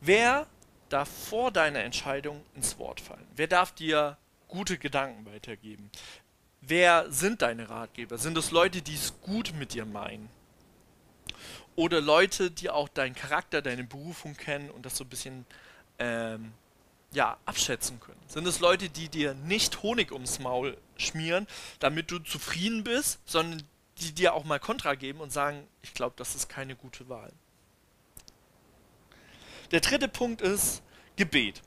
Wer 0.00 0.46
darf 0.92 1.08
vor 1.08 1.50
deiner 1.50 1.82
Entscheidung 1.82 2.42
ins 2.54 2.78
Wort 2.78 3.00
fallen? 3.00 3.26
Wer 3.36 3.46
darf 3.46 3.72
dir 3.72 4.18
gute 4.48 4.78
Gedanken 4.78 5.24
weitergeben? 5.26 5.90
Wer 6.60 7.10
sind 7.10 7.42
deine 7.42 7.70
Ratgeber? 7.70 8.18
Sind 8.18 8.36
es 8.36 8.50
Leute, 8.50 8.82
die 8.82 8.94
es 8.94 9.20
gut 9.22 9.54
mit 9.54 9.72
dir 9.72 9.86
meinen? 9.86 10.28
Oder 11.76 12.00
Leute, 12.00 12.50
die 12.50 12.68
auch 12.68 12.88
deinen 12.88 13.14
Charakter, 13.14 13.62
deine 13.62 13.84
Berufung 13.84 14.36
kennen 14.36 14.70
und 14.70 14.84
das 14.84 14.96
so 14.96 15.04
ein 15.04 15.08
bisschen 15.08 15.46
ähm, 15.98 16.52
ja, 17.12 17.38
abschätzen 17.46 17.98
können? 18.00 18.20
Sind 18.26 18.46
es 18.46 18.60
Leute, 18.60 18.90
die 18.90 19.08
dir 19.08 19.32
nicht 19.34 19.82
Honig 19.82 20.12
ums 20.12 20.38
Maul 20.40 20.76
schmieren, 20.98 21.46
damit 21.78 22.10
du 22.10 22.18
zufrieden 22.18 22.84
bist, 22.84 23.20
sondern 23.24 23.62
die 23.98 24.12
dir 24.12 24.34
auch 24.34 24.44
mal 24.44 24.60
Kontra 24.60 24.94
geben 24.94 25.20
und 25.20 25.32
sagen, 25.32 25.66
ich 25.82 25.94
glaube, 25.94 26.14
das 26.18 26.34
ist 26.34 26.48
keine 26.48 26.76
gute 26.76 27.08
Wahl? 27.08 27.32
Der 29.70 29.80
dritte 29.80 30.08
Punkt 30.08 30.42
ist 30.42 30.82
Gebet. 31.14 31.62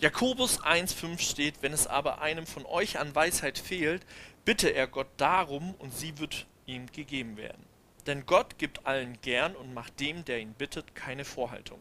Jakobus 0.00 0.60
1,5 0.60 1.20
steht, 1.20 1.62
wenn 1.62 1.72
es 1.72 1.86
aber 1.86 2.20
einem 2.20 2.48
von 2.48 2.66
euch 2.66 2.98
an 2.98 3.14
Weisheit 3.14 3.58
fehlt, 3.58 4.04
bitte 4.44 4.70
er 4.70 4.88
Gott 4.88 5.06
darum 5.18 5.76
und 5.78 5.94
sie 5.94 6.18
wird 6.18 6.46
ihm 6.66 6.90
gegeben 6.90 7.36
werden. 7.36 7.64
Denn 8.08 8.26
Gott 8.26 8.58
gibt 8.58 8.86
allen 8.86 9.20
gern 9.22 9.54
und 9.54 9.72
macht 9.72 10.00
dem, 10.00 10.24
der 10.24 10.40
ihn 10.40 10.54
bittet, 10.54 10.96
keine 10.96 11.24
Vorhaltung. 11.24 11.78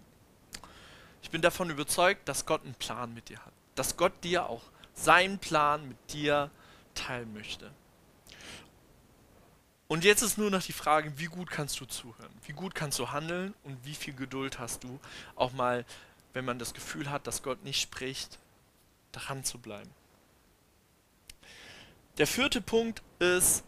Ich 1.23 1.31
bin 1.31 1.41
davon 1.41 1.71
überzeugt, 1.71 2.29
dass 2.29 2.45
Gott 2.45 2.63
einen 2.63 2.75
Plan 2.75 3.11
mit 3.15 3.29
dir 3.29 3.43
hat. 3.43 3.53
Dass 3.73 3.97
Gott 3.97 4.13
dir 4.23 4.47
auch 4.47 4.61
seinen 4.93 5.39
Plan 5.39 5.87
mit 5.87 6.13
dir 6.13 6.51
teilen 6.93 7.33
möchte. 7.33 7.71
Und 9.93 10.03
jetzt 10.03 10.23
ist 10.23 10.39
nur 10.39 10.49
noch 10.49 10.63
die 10.63 10.73
Frage, 10.73 11.19
wie 11.19 11.27
gut 11.27 11.51
kannst 11.51 11.79
du 11.79 11.85
zuhören? 11.85 12.33
Wie 12.47 12.53
gut 12.53 12.73
kannst 12.73 12.97
du 12.97 13.11
handeln 13.11 13.53
und 13.63 13.77
wie 13.85 13.93
viel 13.93 14.15
Geduld 14.15 14.57
hast 14.57 14.83
du, 14.83 14.99
auch 15.35 15.53
mal, 15.53 15.85
wenn 16.33 16.45
man 16.45 16.57
das 16.57 16.73
Gefühl 16.73 17.11
hat, 17.11 17.27
dass 17.27 17.43
Gott 17.43 17.63
nicht 17.63 17.79
spricht, 17.79 18.39
dran 19.11 19.43
zu 19.43 19.59
bleiben. 19.59 19.91
Der 22.17 22.25
vierte 22.25 22.59
Punkt 22.59 23.03
ist 23.19 23.63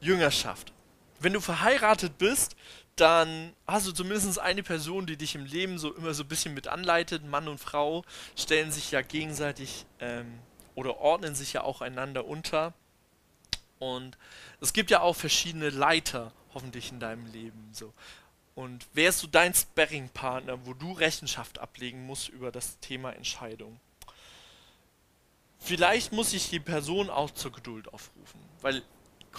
Jüngerschaft. 0.00 0.74
Wenn 1.18 1.32
du 1.32 1.40
verheiratet 1.40 2.18
bist, 2.18 2.54
dann 2.96 3.54
hast 3.66 3.86
du 3.86 3.92
zumindest 3.92 4.38
eine 4.38 4.62
Person, 4.62 5.06
die 5.06 5.16
dich 5.16 5.34
im 5.34 5.46
Leben 5.46 5.78
so 5.78 5.94
immer 5.94 6.12
so 6.12 6.24
ein 6.24 6.28
bisschen 6.28 6.52
mit 6.52 6.68
anleitet. 6.68 7.24
Mann 7.24 7.48
und 7.48 7.56
Frau 7.56 8.04
stellen 8.36 8.70
sich 8.70 8.90
ja 8.90 9.00
gegenseitig 9.00 9.86
ähm, 9.98 10.40
oder 10.74 10.98
ordnen 10.98 11.34
sich 11.34 11.54
ja 11.54 11.62
auch 11.62 11.80
einander 11.80 12.26
unter. 12.26 12.74
Und 13.82 14.16
es 14.60 14.72
gibt 14.72 14.92
ja 14.92 15.00
auch 15.00 15.16
verschiedene 15.16 15.68
Leiter, 15.68 16.30
hoffentlich 16.54 16.92
in 16.92 17.00
deinem 17.00 17.26
Leben. 17.26 17.68
So. 17.72 17.92
Und 18.54 18.86
wer 18.92 19.08
ist 19.08 19.18
so 19.18 19.26
dein 19.26 19.52
Sparring-Partner, 19.52 20.64
wo 20.66 20.72
du 20.72 20.92
Rechenschaft 20.92 21.58
ablegen 21.58 22.06
musst 22.06 22.28
über 22.28 22.52
das 22.52 22.78
Thema 22.78 23.10
Entscheidung? 23.10 23.80
Vielleicht 25.58 26.12
muss 26.12 26.32
ich 26.32 26.48
die 26.48 26.60
Person 26.60 27.10
auch 27.10 27.32
zur 27.32 27.50
Geduld 27.50 27.92
aufrufen, 27.92 28.38
weil 28.60 28.82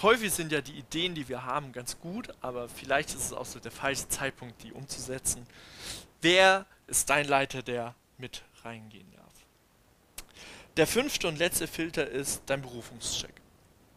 häufig 0.02 0.34
sind 0.34 0.52
ja 0.52 0.60
die 0.60 0.74
Ideen, 0.74 1.16
die 1.16 1.30
wir 1.30 1.46
haben, 1.46 1.72
ganz 1.72 1.98
gut, 2.02 2.28
aber 2.42 2.68
vielleicht 2.68 3.10
ist 3.12 3.28
es 3.28 3.34
auch 3.34 3.46
so 3.46 3.62
der 3.62 3.72
falsche 3.72 4.10
Zeitpunkt, 4.10 4.62
die 4.62 4.74
umzusetzen. 4.74 5.48
Wer 6.22 6.66
ist 6.88 7.10
dein 7.10 7.30
Leiter, 7.30 7.64
der 7.64 7.96
mit 8.18 8.44
reingehen 8.64 9.10
darf? 9.14 9.34
Der 10.76 10.88
fünfte 10.88 11.30
und 11.30 11.38
letzte 11.38 11.68
Filter 11.68 12.10
ist 12.10 12.42
dein 12.48 12.62
Berufungscheck. 12.62 13.43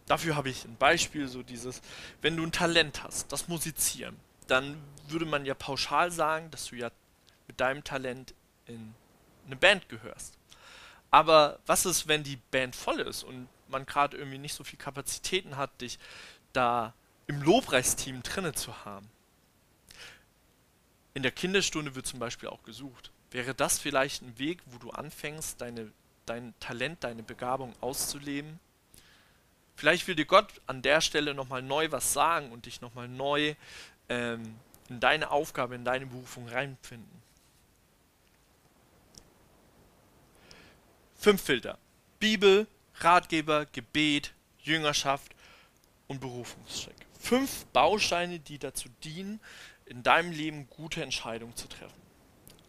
Dafür 0.06 0.36
habe 0.36 0.48
ich 0.48 0.64
ein 0.64 0.76
Beispiel, 0.76 1.26
so 1.28 1.42
dieses, 1.42 1.82
wenn 2.22 2.36
du 2.36 2.44
ein 2.44 2.52
Talent 2.52 3.02
hast, 3.02 3.32
das 3.32 3.48
Musizieren, 3.48 4.16
dann 4.46 4.76
würde 5.08 5.26
man 5.26 5.44
ja 5.44 5.54
pauschal 5.54 6.12
sagen, 6.12 6.50
dass 6.50 6.66
du 6.66 6.76
ja 6.76 6.90
mit 7.48 7.60
deinem 7.60 7.82
Talent 7.82 8.34
in 8.66 8.94
eine 9.46 9.56
Band 9.56 9.88
gehörst. 9.88 10.38
Aber 11.10 11.58
was 11.66 11.86
ist, 11.86 12.08
wenn 12.08 12.22
die 12.22 12.36
Band 12.50 12.76
voll 12.76 13.00
ist 13.00 13.22
und 13.22 13.48
man 13.68 13.86
gerade 13.86 14.16
irgendwie 14.16 14.38
nicht 14.38 14.54
so 14.54 14.64
viel 14.64 14.78
Kapazitäten 14.78 15.56
hat, 15.56 15.80
dich 15.80 15.98
da 16.52 16.94
im 17.26 17.42
Lobpreisteam 17.42 18.22
drinne 18.22 18.52
zu 18.52 18.84
haben? 18.84 19.08
In 21.14 21.22
der 21.22 21.32
Kinderstunde 21.32 21.94
wird 21.94 22.06
zum 22.06 22.18
Beispiel 22.18 22.48
auch 22.48 22.62
gesucht. 22.62 23.10
Wäre 23.30 23.54
das 23.54 23.78
vielleicht 23.78 24.22
ein 24.22 24.38
Weg, 24.38 24.60
wo 24.66 24.78
du 24.78 24.90
anfängst, 24.90 25.60
deine, 25.60 25.90
dein 26.26 26.54
Talent, 26.60 27.02
deine 27.02 27.22
Begabung 27.22 27.74
auszuleben? 27.80 28.60
Vielleicht 29.76 30.08
will 30.08 30.16
dir 30.16 30.24
Gott 30.24 30.60
an 30.66 30.80
der 30.82 31.00
Stelle 31.02 31.34
nochmal 31.34 31.62
neu 31.62 31.92
was 31.92 32.12
sagen 32.12 32.50
und 32.50 32.66
dich 32.66 32.80
nochmal 32.80 33.08
neu 33.08 33.54
ähm, 34.08 34.56
in 34.88 35.00
deine 35.00 35.30
Aufgabe, 35.30 35.74
in 35.74 35.84
deine 35.84 36.06
Berufung 36.06 36.48
reinfinden. 36.48 37.22
Fünf 41.18 41.42
Filter. 41.42 41.78
Bibel, 42.18 42.66
Ratgeber, 42.94 43.66
Gebet, 43.66 44.32
Jüngerschaft 44.62 45.32
und 46.08 46.20
Berufungscheck. 46.20 46.94
Fünf 47.20 47.66
Bausteine, 47.66 48.38
die 48.38 48.58
dazu 48.58 48.88
dienen, 49.04 49.40
in 49.84 50.02
deinem 50.02 50.30
Leben 50.30 50.68
gute 50.70 51.02
Entscheidungen 51.02 51.54
zu 51.54 51.68
treffen. 51.68 52.00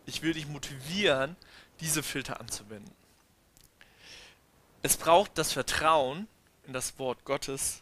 Ich 0.06 0.22
will 0.22 0.34
dich 0.34 0.48
motivieren, 0.48 1.36
diese 1.80 2.04
Filter 2.04 2.39
anzuwenden. 2.39 2.91
Es 4.82 4.98
braucht 4.98 5.38
das 5.38 5.54
Vertrauen, 5.54 6.28
in 6.68 6.74
das 6.74 7.00
Wort 7.00 7.26
Gottes, 7.26 7.82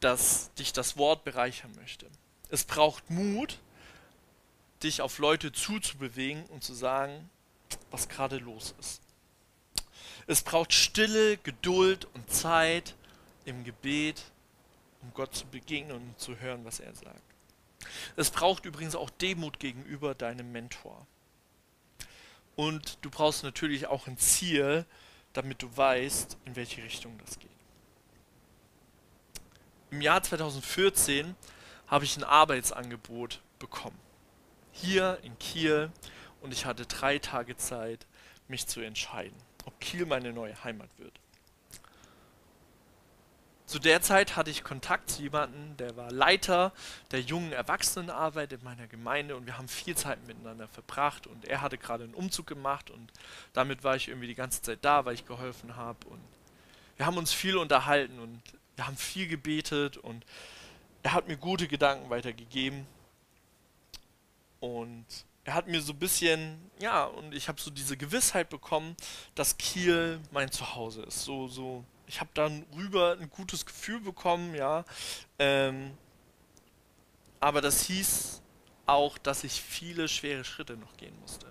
dass 0.00 0.52
dich 0.54 0.72
das 0.72 0.96
Wort 0.96 1.24
bereichern 1.24 1.72
möchte. 1.76 2.06
Es 2.50 2.64
braucht 2.64 3.10
Mut, 3.10 3.58
dich 4.82 5.00
auf 5.00 5.18
Leute 5.18 5.52
zuzubewegen 5.52 6.44
und 6.46 6.62
zu 6.62 6.74
sagen, 6.74 7.30
was 7.90 8.08
gerade 8.08 8.38
los 8.38 8.74
ist. 8.78 9.00
Es 10.26 10.42
braucht 10.42 10.72
Stille, 10.72 11.38
Geduld 11.38 12.06
und 12.14 12.30
Zeit 12.30 12.94
im 13.44 13.64
Gebet, 13.64 14.22
um 15.02 15.12
Gott 15.14 15.34
zu 15.34 15.46
begegnen 15.46 15.96
und 15.96 16.18
zu 16.20 16.38
hören, 16.38 16.64
was 16.64 16.80
er 16.80 16.94
sagt. 16.94 17.22
Es 18.16 18.30
braucht 18.30 18.64
übrigens 18.64 18.94
auch 18.94 19.10
Demut 19.10 19.58
gegenüber 19.58 20.14
deinem 20.14 20.52
Mentor. 20.52 21.06
Und 22.56 22.98
du 23.02 23.10
brauchst 23.10 23.44
natürlich 23.44 23.86
auch 23.86 24.06
ein 24.06 24.18
Ziel, 24.18 24.84
damit 25.38 25.62
du 25.62 25.76
weißt, 25.76 26.36
in 26.46 26.56
welche 26.56 26.82
Richtung 26.82 27.16
das 27.24 27.38
geht. 27.38 27.48
Im 29.92 30.00
Jahr 30.00 30.20
2014 30.20 31.36
habe 31.86 32.04
ich 32.04 32.16
ein 32.16 32.24
Arbeitsangebot 32.24 33.40
bekommen. 33.60 33.98
Hier 34.72 35.20
in 35.22 35.38
Kiel 35.38 35.92
und 36.40 36.52
ich 36.52 36.66
hatte 36.66 36.86
drei 36.86 37.20
Tage 37.20 37.56
Zeit, 37.56 38.04
mich 38.48 38.66
zu 38.66 38.80
entscheiden, 38.80 39.36
ob 39.64 39.78
Kiel 39.78 40.06
meine 40.06 40.32
neue 40.32 40.64
Heimat 40.64 40.90
wird. 40.98 41.20
Zu 43.68 43.78
der 43.78 44.00
Zeit 44.00 44.34
hatte 44.34 44.50
ich 44.50 44.64
Kontakt 44.64 45.10
zu 45.10 45.20
jemandem, 45.20 45.76
der 45.76 45.94
war 45.94 46.10
Leiter 46.10 46.72
der 47.10 47.20
jungen 47.20 47.52
Erwachsenenarbeit 47.52 48.50
in 48.54 48.64
meiner 48.64 48.86
Gemeinde 48.86 49.36
und 49.36 49.44
wir 49.44 49.58
haben 49.58 49.68
viel 49.68 49.94
Zeit 49.94 50.26
miteinander 50.26 50.66
verbracht 50.68 51.26
und 51.26 51.44
er 51.44 51.60
hatte 51.60 51.76
gerade 51.76 52.04
einen 52.04 52.14
Umzug 52.14 52.46
gemacht 52.46 52.90
und 52.90 53.12
damit 53.52 53.84
war 53.84 53.94
ich 53.94 54.08
irgendwie 54.08 54.26
die 54.26 54.34
ganze 54.34 54.62
Zeit 54.62 54.78
da, 54.80 55.04
weil 55.04 55.12
ich 55.12 55.26
geholfen 55.26 55.76
habe 55.76 55.98
und 56.08 56.22
wir 56.96 57.04
haben 57.04 57.18
uns 57.18 57.34
viel 57.34 57.58
unterhalten 57.58 58.18
und 58.20 58.40
wir 58.76 58.86
haben 58.86 58.96
viel 58.96 59.28
gebetet 59.28 59.98
und 59.98 60.24
er 61.02 61.12
hat 61.12 61.28
mir 61.28 61.36
gute 61.36 61.68
Gedanken 61.68 62.08
weitergegeben 62.08 62.86
und 64.60 65.04
er 65.44 65.52
hat 65.52 65.68
mir 65.68 65.82
so 65.82 65.92
ein 65.92 65.98
bisschen, 65.98 66.70
ja, 66.80 67.04
und 67.04 67.34
ich 67.34 67.48
habe 67.48 67.60
so 67.60 67.70
diese 67.70 67.98
Gewissheit 67.98 68.48
bekommen, 68.48 68.96
dass 69.34 69.58
Kiel 69.58 70.20
mein 70.30 70.50
Zuhause 70.50 71.02
ist. 71.02 71.24
So, 71.24 71.48
so 71.48 71.84
ich 72.08 72.20
habe 72.20 72.30
dann 72.34 72.64
rüber 72.74 73.16
ein 73.20 73.30
gutes 73.30 73.66
Gefühl 73.66 74.00
bekommen, 74.00 74.54
ja. 74.54 74.84
Ähm, 75.38 75.92
aber 77.40 77.60
das 77.60 77.82
hieß 77.82 78.42
auch, 78.86 79.18
dass 79.18 79.44
ich 79.44 79.60
viele 79.60 80.08
schwere 80.08 80.44
Schritte 80.44 80.76
noch 80.76 80.96
gehen 80.96 81.14
musste. 81.20 81.46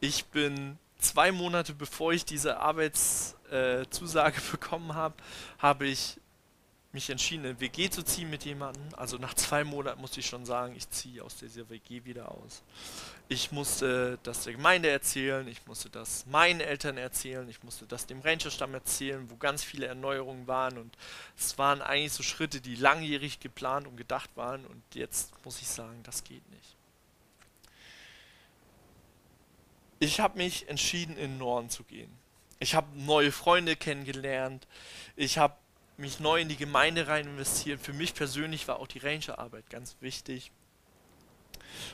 Ich 0.00 0.26
bin 0.26 0.78
zwei 0.98 1.32
Monate 1.32 1.74
bevor 1.74 2.12
ich 2.12 2.24
diese 2.24 2.58
Arbeitszusage 2.58 4.38
äh, 4.38 4.50
bekommen 4.50 4.94
habe, 4.94 5.16
habe 5.58 5.86
ich 5.86 6.20
mich 6.92 7.10
entschieden, 7.10 7.44
eine 7.44 7.60
WG 7.60 7.88
zu 7.90 8.02
ziehen 8.02 8.30
mit 8.30 8.44
jemandem. 8.44 8.82
Also 8.96 9.16
nach 9.18 9.34
zwei 9.34 9.64
Monaten 9.64 10.00
musste 10.00 10.20
ich 10.20 10.26
schon 10.26 10.44
sagen, 10.44 10.74
ich 10.76 10.88
ziehe 10.90 11.22
aus 11.22 11.36
dieser 11.36 11.68
WG 11.68 12.04
wieder 12.04 12.30
aus. 12.30 12.62
Ich 13.32 13.52
musste 13.52 14.18
das 14.24 14.42
der 14.42 14.54
Gemeinde 14.54 14.90
erzählen, 14.90 15.46
ich 15.46 15.64
musste 15.68 15.88
das 15.88 16.26
meinen 16.26 16.60
Eltern 16.60 16.96
erzählen, 16.96 17.48
ich 17.48 17.62
musste 17.62 17.86
das 17.86 18.08
dem 18.08 18.22
Rancherstamm 18.22 18.74
erzählen, 18.74 19.30
wo 19.30 19.36
ganz 19.36 19.62
viele 19.62 19.86
Erneuerungen 19.86 20.48
waren 20.48 20.78
und 20.78 20.98
es 21.38 21.56
waren 21.56 21.80
eigentlich 21.80 22.12
so 22.12 22.24
Schritte, 22.24 22.60
die 22.60 22.74
langjährig 22.74 23.38
geplant 23.38 23.86
und 23.86 23.96
gedacht 23.96 24.30
waren 24.34 24.66
und 24.66 24.82
jetzt 24.94 25.32
muss 25.44 25.62
ich 25.62 25.68
sagen, 25.68 26.02
das 26.02 26.24
geht 26.24 26.42
nicht. 26.50 26.74
Ich 30.00 30.18
habe 30.18 30.36
mich 30.36 30.68
entschieden, 30.68 31.16
in 31.16 31.30
den 31.30 31.38
Norden 31.38 31.70
zu 31.70 31.84
gehen. 31.84 32.10
Ich 32.58 32.74
habe 32.74 32.88
neue 32.98 33.30
Freunde 33.30 33.76
kennengelernt. 33.76 34.66
Ich 35.14 35.38
habe 35.38 35.54
mich 35.98 36.18
neu 36.18 36.40
in 36.40 36.48
die 36.48 36.56
Gemeinde 36.56 37.06
rein 37.06 37.28
investieren. 37.28 37.78
Für 37.78 37.92
mich 37.92 38.12
persönlich 38.12 38.66
war 38.66 38.80
auch 38.80 38.88
die 38.88 38.98
Rangerarbeit 38.98 39.70
ganz 39.70 39.96
wichtig. 40.00 40.50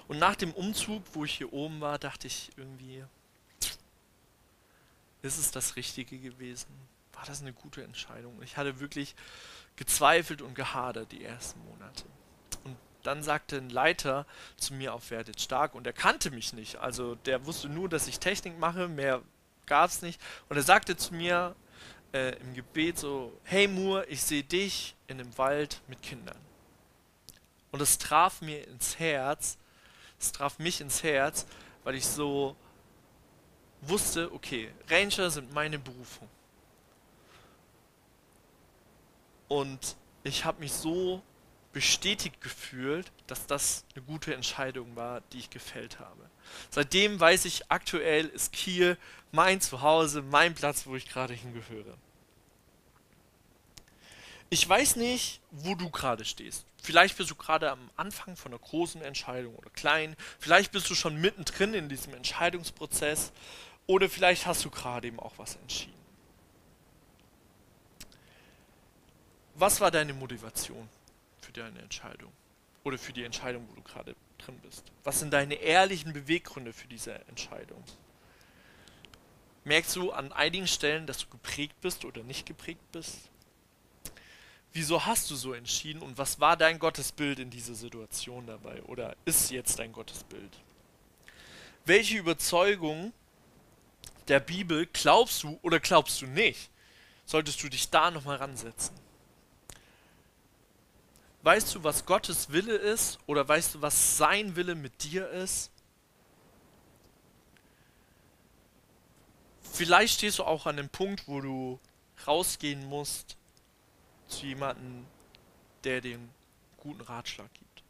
Und 0.08 0.18
nach 0.18 0.36
dem 0.36 0.52
Umzug, 0.52 1.02
wo 1.12 1.24
ich 1.24 1.34
hier 1.34 1.52
oben 1.52 1.80
war, 1.80 1.98
dachte 1.98 2.26
ich 2.26 2.50
irgendwie, 2.56 3.04
ist 5.22 5.38
es 5.38 5.50
das 5.50 5.76
Richtige 5.76 6.18
gewesen? 6.18 6.68
War 7.12 7.24
das 7.24 7.40
eine 7.40 7.52
gute 7.52 7.82
Entscheidung? 7.82 8.40
Ich 8.42 8.56
hatte 8.56 8.80
wirklich 8.80 9.14
gezweifelt 9.76 10.42
und 10.42 10.54
gehadert 10.54 11.12
die 11.12 11.24
ersten 11.24 11.60
Monate. 11.64 12.04
Und 12.64 12.76
dann 13.02 13.22
sagte 13.22 13.56
ein 13.56 13.70
Leiter 13.70 14.26
zu 14.56 14.74
mir 14.74 14.94
auf 14.94 15.10
Werdet 15.10 15.40
stark 15.40 15.74
und 15.74 15.86
er 15.86 15.92
kannte 15.92 16.30
mich 16.30 16.52
nicht. 16.52 16.76
Also 16.76 17.14
der 17.14 17.46
wusste 17.46 17.68
nur, 17.68 17.88
dass 17.88 18.08
ich 18.08 18.18
Technik 18.18 18.58
mache, 18.58 18.88
mehr 18.88 19.22
gab 19.66 19.90
es 19.90 20.02
nicht. 20.02 20.20
Und 20.48 20.56
er 20.56 20.62
sagte 20.62 20.96
zu 20.96 21.14
mir, 21.14 21.56
äh, 22.12 22.36
im 22.40 22.54
Gebet 22.54 22.98
so, 22.98 23.38
hey 23.44 23.68
Moore, 23.68 24.06
ich 24.06 24.22
sehe 24.22 24.44
dich 24.44 24.94
in 25.08 25.20
einem 25.20 25.36
Wald 25.38 25.80
mit 25.88 26.02
Kindern. 26.02 26.38
Und 27.76 27.82
es 27.82 27.98
traf 27.98 28.40
mir 28.40 28.66
ins 28.68 28.98
Herz, 28.98 29.58
es 30.18 30.32
traf 30.32 30.58
mich 30.58 30.80
ins 30.80 31.02
Herz, 31.02 31.44
weil 31.84 31.94
ich 31.94 32.06
so 32.06 32.56
wusste, 33.82 34.32
okay, 34.32 34.72
Ranger 34.88 35.30
sind 35.30 35.52
meine 35.52 35.78
Berufung. 35.78 36.26
Und 39.48 39.94
ich 40.24 40.46
habe 40.46 40.60
mich 40.60 40.72
so 40.72 41.20
bestätigt 41.74 42.40
gefühlt, 42.40 43.12
dass 43.26 43.46
das 43.46 43.84
eine 43.94 44.02
gute 44.06 44.34
Entscheidung 44.34 44.96
war, 44.96 45.20
die 45.34 45.40
ich 45.40 45.50
gefällt 45.50 45.98
habe. 46.00 46.30
Seitdem 46.70 47.20
weiß 47.20 47.44
ich, 47.44 47.70
aktuell 47.70 48.28
ist 48.28 48.52
Kiel 48.52 48.96
mein 49.32 49.60
Zuhause, 49.60 50.22
mein 50.22 50.54
Platz, 50.54 50.86
wo 50.86 50.96
ich 50.96 51.06
gerade 51.10 51.34
hingehöre. 51.34 51.98
Ich 54.48 54.68
weiß 54.68 54.96
nicht, 54.96 55.40
wo 55.50 55.74
du 55.74 55.90
gerade 55.90 56.24
stehst. 56.24 56.66
Vielleicht 56.80 57.16
bist 57.16 57.30
du 57.30 57.34
gerade 57.34 57.70
am 57.70 57.90
Anfang 57.96 58.36
von 58.36 58.52
einer 58.52 58.60
großen 58.60 59.02
Entscheidung 59.02 59.56
oder 59.56 59.70
kleinen. 59.70 60.14
Vielleicht 60.38 60.70
bist 60.70 60.88
du 60.88 60.94
schon 60.94 61.20
mittendrin 61.20 61.74
in 61.74 61.88
diesem 61.88 62.14
Entscheidungsprozess. 62.14 63.32
Oder 63.88 64.08
vielleicht 64.08 64.46
hast 64.46 64.64
du 64.64 64.70
gerade 64.70 65.08
eben 65.08 65.18
auch 65.18 65.32
was 65.36 65.56
entschieden. 65.56 65.94
Was 69.54 69.80
war 69.80 69.90
deine 69.90 70.12
Motivation 70.12 70.88
für 71.40 71.52
deine 71.52 71.80
Entscheidung? 71.80 72.30
Oder 72.84 72.98
für 72.98 73.12
die 73.12 73.24
Entscheidung, 73.24 73.66
wo 73.68 73.74
du 73.74 73.82
gerade 73.82 74.14
drin 74.38 74.58
bist? 74.60 74.84
Was 75.02 75.18
sind 75.18 75.32
deine 75.32 75.54
ehrlichen 75.54 76.12
Beweggründe 76.12 76.72
für 76.72 76.86
diese 76.86 77.14
Entscheidung? 77.28 77.82
Merkst 79.64 79.96
du 79.96 80.12
an 80.12 80.30
einigen 80.32 80.68
Stellen, 80.68 81.06
dass 81.06 81.18
du 81.18 81.26
geprägt 81.30 81.80
bist 81.80 82.04
oder 82.04 82.22
nicht 82.22 82.46
geprägt 82.46 82.92
bist? 82.92 83.30
Wieso 84.72 85.06
hast 85.06 85.30
du 85.30 85.36
so 85.36 85.54
entschieden 85.54 86.02
und 86.02 86.18
was 86.18 86.38
war 86.38 86.56
dein 86.56 86.78
Gottesbild 86.78 87.38
in 87.38 87.50
dieser 87.50 87.74
Situation 87.74 88.46
dabei 88.46 88.82
oder 88.82 89.16
ist 89.24 89.50
jetzt 89.50 89.78
dein 89.78 89.92
Gottesbild? 89.92 90.60
Welche 91.86 92.18
Überzeugung 92.18 93.12
der 94.28 94.40
Bibel 94.40 94.86
glaubst 94.86 95.42
du 95.42 95.58
oder 95.62 95.80
glaubst 95.80 96.20
du 96.20 96.26
nicht? 96.26 96.70
Solltest 97.24 97.62
du 97.62 97.68
dich 97.68 97.90
da 97.90 98.10
nochmal 98.10 98.36
ransetzen? 98.36 98.94
Weißt 101.42 101.74
du, 101.74 101.84
was 101.84 102.04
Gottes 102.04 102.50
Wille 102.50 102.74
ist 102.74 103.18
oder 103.26 103.46
weißt 103.46 103.76
du, 103.76 103.82
was 103.82 104.16
sein 104.16 104.56
Wille 104.56 104.74
mit 104.74 105.04
dir 105.04 105.28
ist? 105.30 105.70
Vielleicht 109.72 110.14
stehst 110.14 110.40
du 110.40 110.44
auch 110.44 110.66
an 110.66 110.76
dem 110.76 110.88
Punkt, 110.88 111.28
wo 111.28 111.40
du 111.40 111.78
rausgehen 112.26 112.84
musst 112.86 113.36
zu 114.28 114.46
jemandem, 114.46 115.06
der 115.84 116.02
einen 116.02 116.30
guten 116.78 117.00
Ratschlag 117.00 117.52
gibt. 117.54 117.82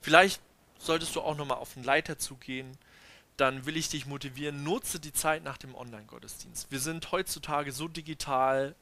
Vielleicht 0.00 0.40
solltest 0.78 1.14
du 1.16 1.20
auch 1.20 1.36
nochmal 1.36 1.58
auf 1.58 1.74
den 1.74 1.84
Leiter 1.84 2.18
zugehen, 2.18 2.76
dann 3.36 3.66
will 3.66 3.76
ich 3.76 3.88
dich 3.88 4.06
motivieren, 4.06 4.62
nutze 4.62 5.00
die 5.00 5.12
Zeit 5.12 5.42
nach 5.42 5.58
dem 5.58 5.74
Online-Gottesdienst. 5.74 6.70
Wir 6.70 6.78
sind 6.78 7.10
heutzutage 7.10 7.72
so 7.72 7.88
digital 7.88 8.74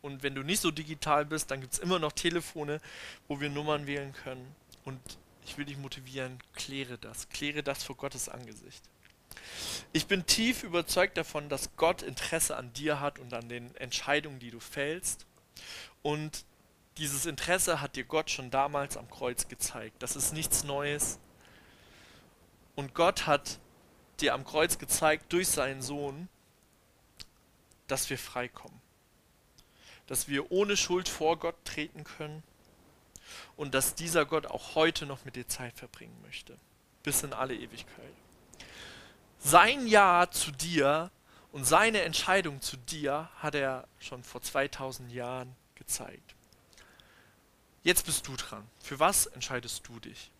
und 0.00 0.24
wenn 0.24 0.34
du 0.34 0.42
nicht 0.42 0.60
so 0.60 0.72
digital 0.72 1.24
bist, 1.24 1.50
dann 1.50 1.60
gibt 1.60 1.74
es 1.74 1.78
immer 1.78 2.00
noch 2.00 2.12
Telefone, 2.12 2.80
wo 3.28 3.40
wir 3.40 3.48
Nummern 3.48 3.86
wählen 3.86 4.12
können. 4.12 4.54
Und 4.84 5.00
ich 5.46 5.56
will 5.56 5.64
dich 5.64 5.78
motivieren, 5.78 6.38
kläre 6.54 6.98
das, 6.98 7.28
kläre 7.28 7.62
das 7.62 7.84
vor 7.84 7.96
Gottes 7.96 8.28
Angesicht. 8.28 8.82
Ich 9.92 10.06
bin 10.06 10.26
tief 10.26 10.64
überzeugt 10.64 11.16
davon, 11.16 11.48
dass 11.48 11.76
Gott 11.76 12.02
Interesse 12.02 12.56
an 12.56 12.72
dir 12.72 13.00
hat 13.00 13.18
und 13.20 13.32
an 13.32 13.48
den 13.48 13.74
Entscheidungen, 13.76 14.40
die 14.40 14.50
du 14.50 14.60
fällst. 14.60 15.24
Und 16.02 16.44
dieses 16.98 17.26
Interesse 17.26 17.80
hat 17.80 17.96
dir 17.96 18.04
Gott 18.04 18.30
schon 18.30 18.50
damals 18.50 18.96
am 18.96 19.10
Kreuz 19.10 19.48
gezeigt. 19.48 20.02
Das 20.02 20.16
ist 20.16 20.32
nichts 20.32 20.64
Neues. 20.64 21.18
Und 22.74 22.94
Gott 22.94 23.26
hat 23.26 23.58
dir 24.20 24.34
am 24.34 24.44
Kreuz 24.44 24.78
gezeigt 24.78 25.32
durch 25.32 25.48
seinen 25.48 25.82
Sohn, 25.82 26.28
dass 27.86 28.10
wir 28.10 28.18
freikommen. 28.18 28.80
Dass 30.06 30.28
wir 30.28 30.52
ohne 30.52 30.76
Schuld 30.76 31.08
vor 31.08 31.38
Gott 31.38 31.56
treten 31.64 32.04
können 32.04 32.42
und 33.56 33.74
dass 33.74 33.94
dieser 33.94 34.26
Gott 34.26 34.46
auch 34.46 34.74
heute 34.74 35.06
noch 35.06 35.24
mit 35.24 35.36
dir 35.36 35.48
Zeit 35.48 35.76
verbringen 35.78 36.16
möchte. 36.22 36.56
Bis 37.02 37.22
in 37.22 37.32
alle 37.32 37.54
Ewigkeit. 37.54 38.12
Sein 39.38 39.86
Ja 39.86 40.30
zu 40.30 40.52
dir 40.52 41.10
und 41.52 41.66
seine 41.66 42.00
Entscheidung 42.02 42.60
zu 42.60 42.76
dir 42.76 43.28
hat 43.36 43.54
er 43.54 43.86
schon 44.00 44.24
vor 44.24 44.42
2000 44.42 45.12
Jahren 45.12 45.54
gezeigt. 45.74 46.34
Jetzt 47.82 48.06
bist 48.06 48.26
du 48.26 48.36
dran. 48.36 48.66
Für 48.80 48.98
was 48.98 49.26
entscheidest 49.26 49.86
du 49.86 50.00
dich? 50.00 50.30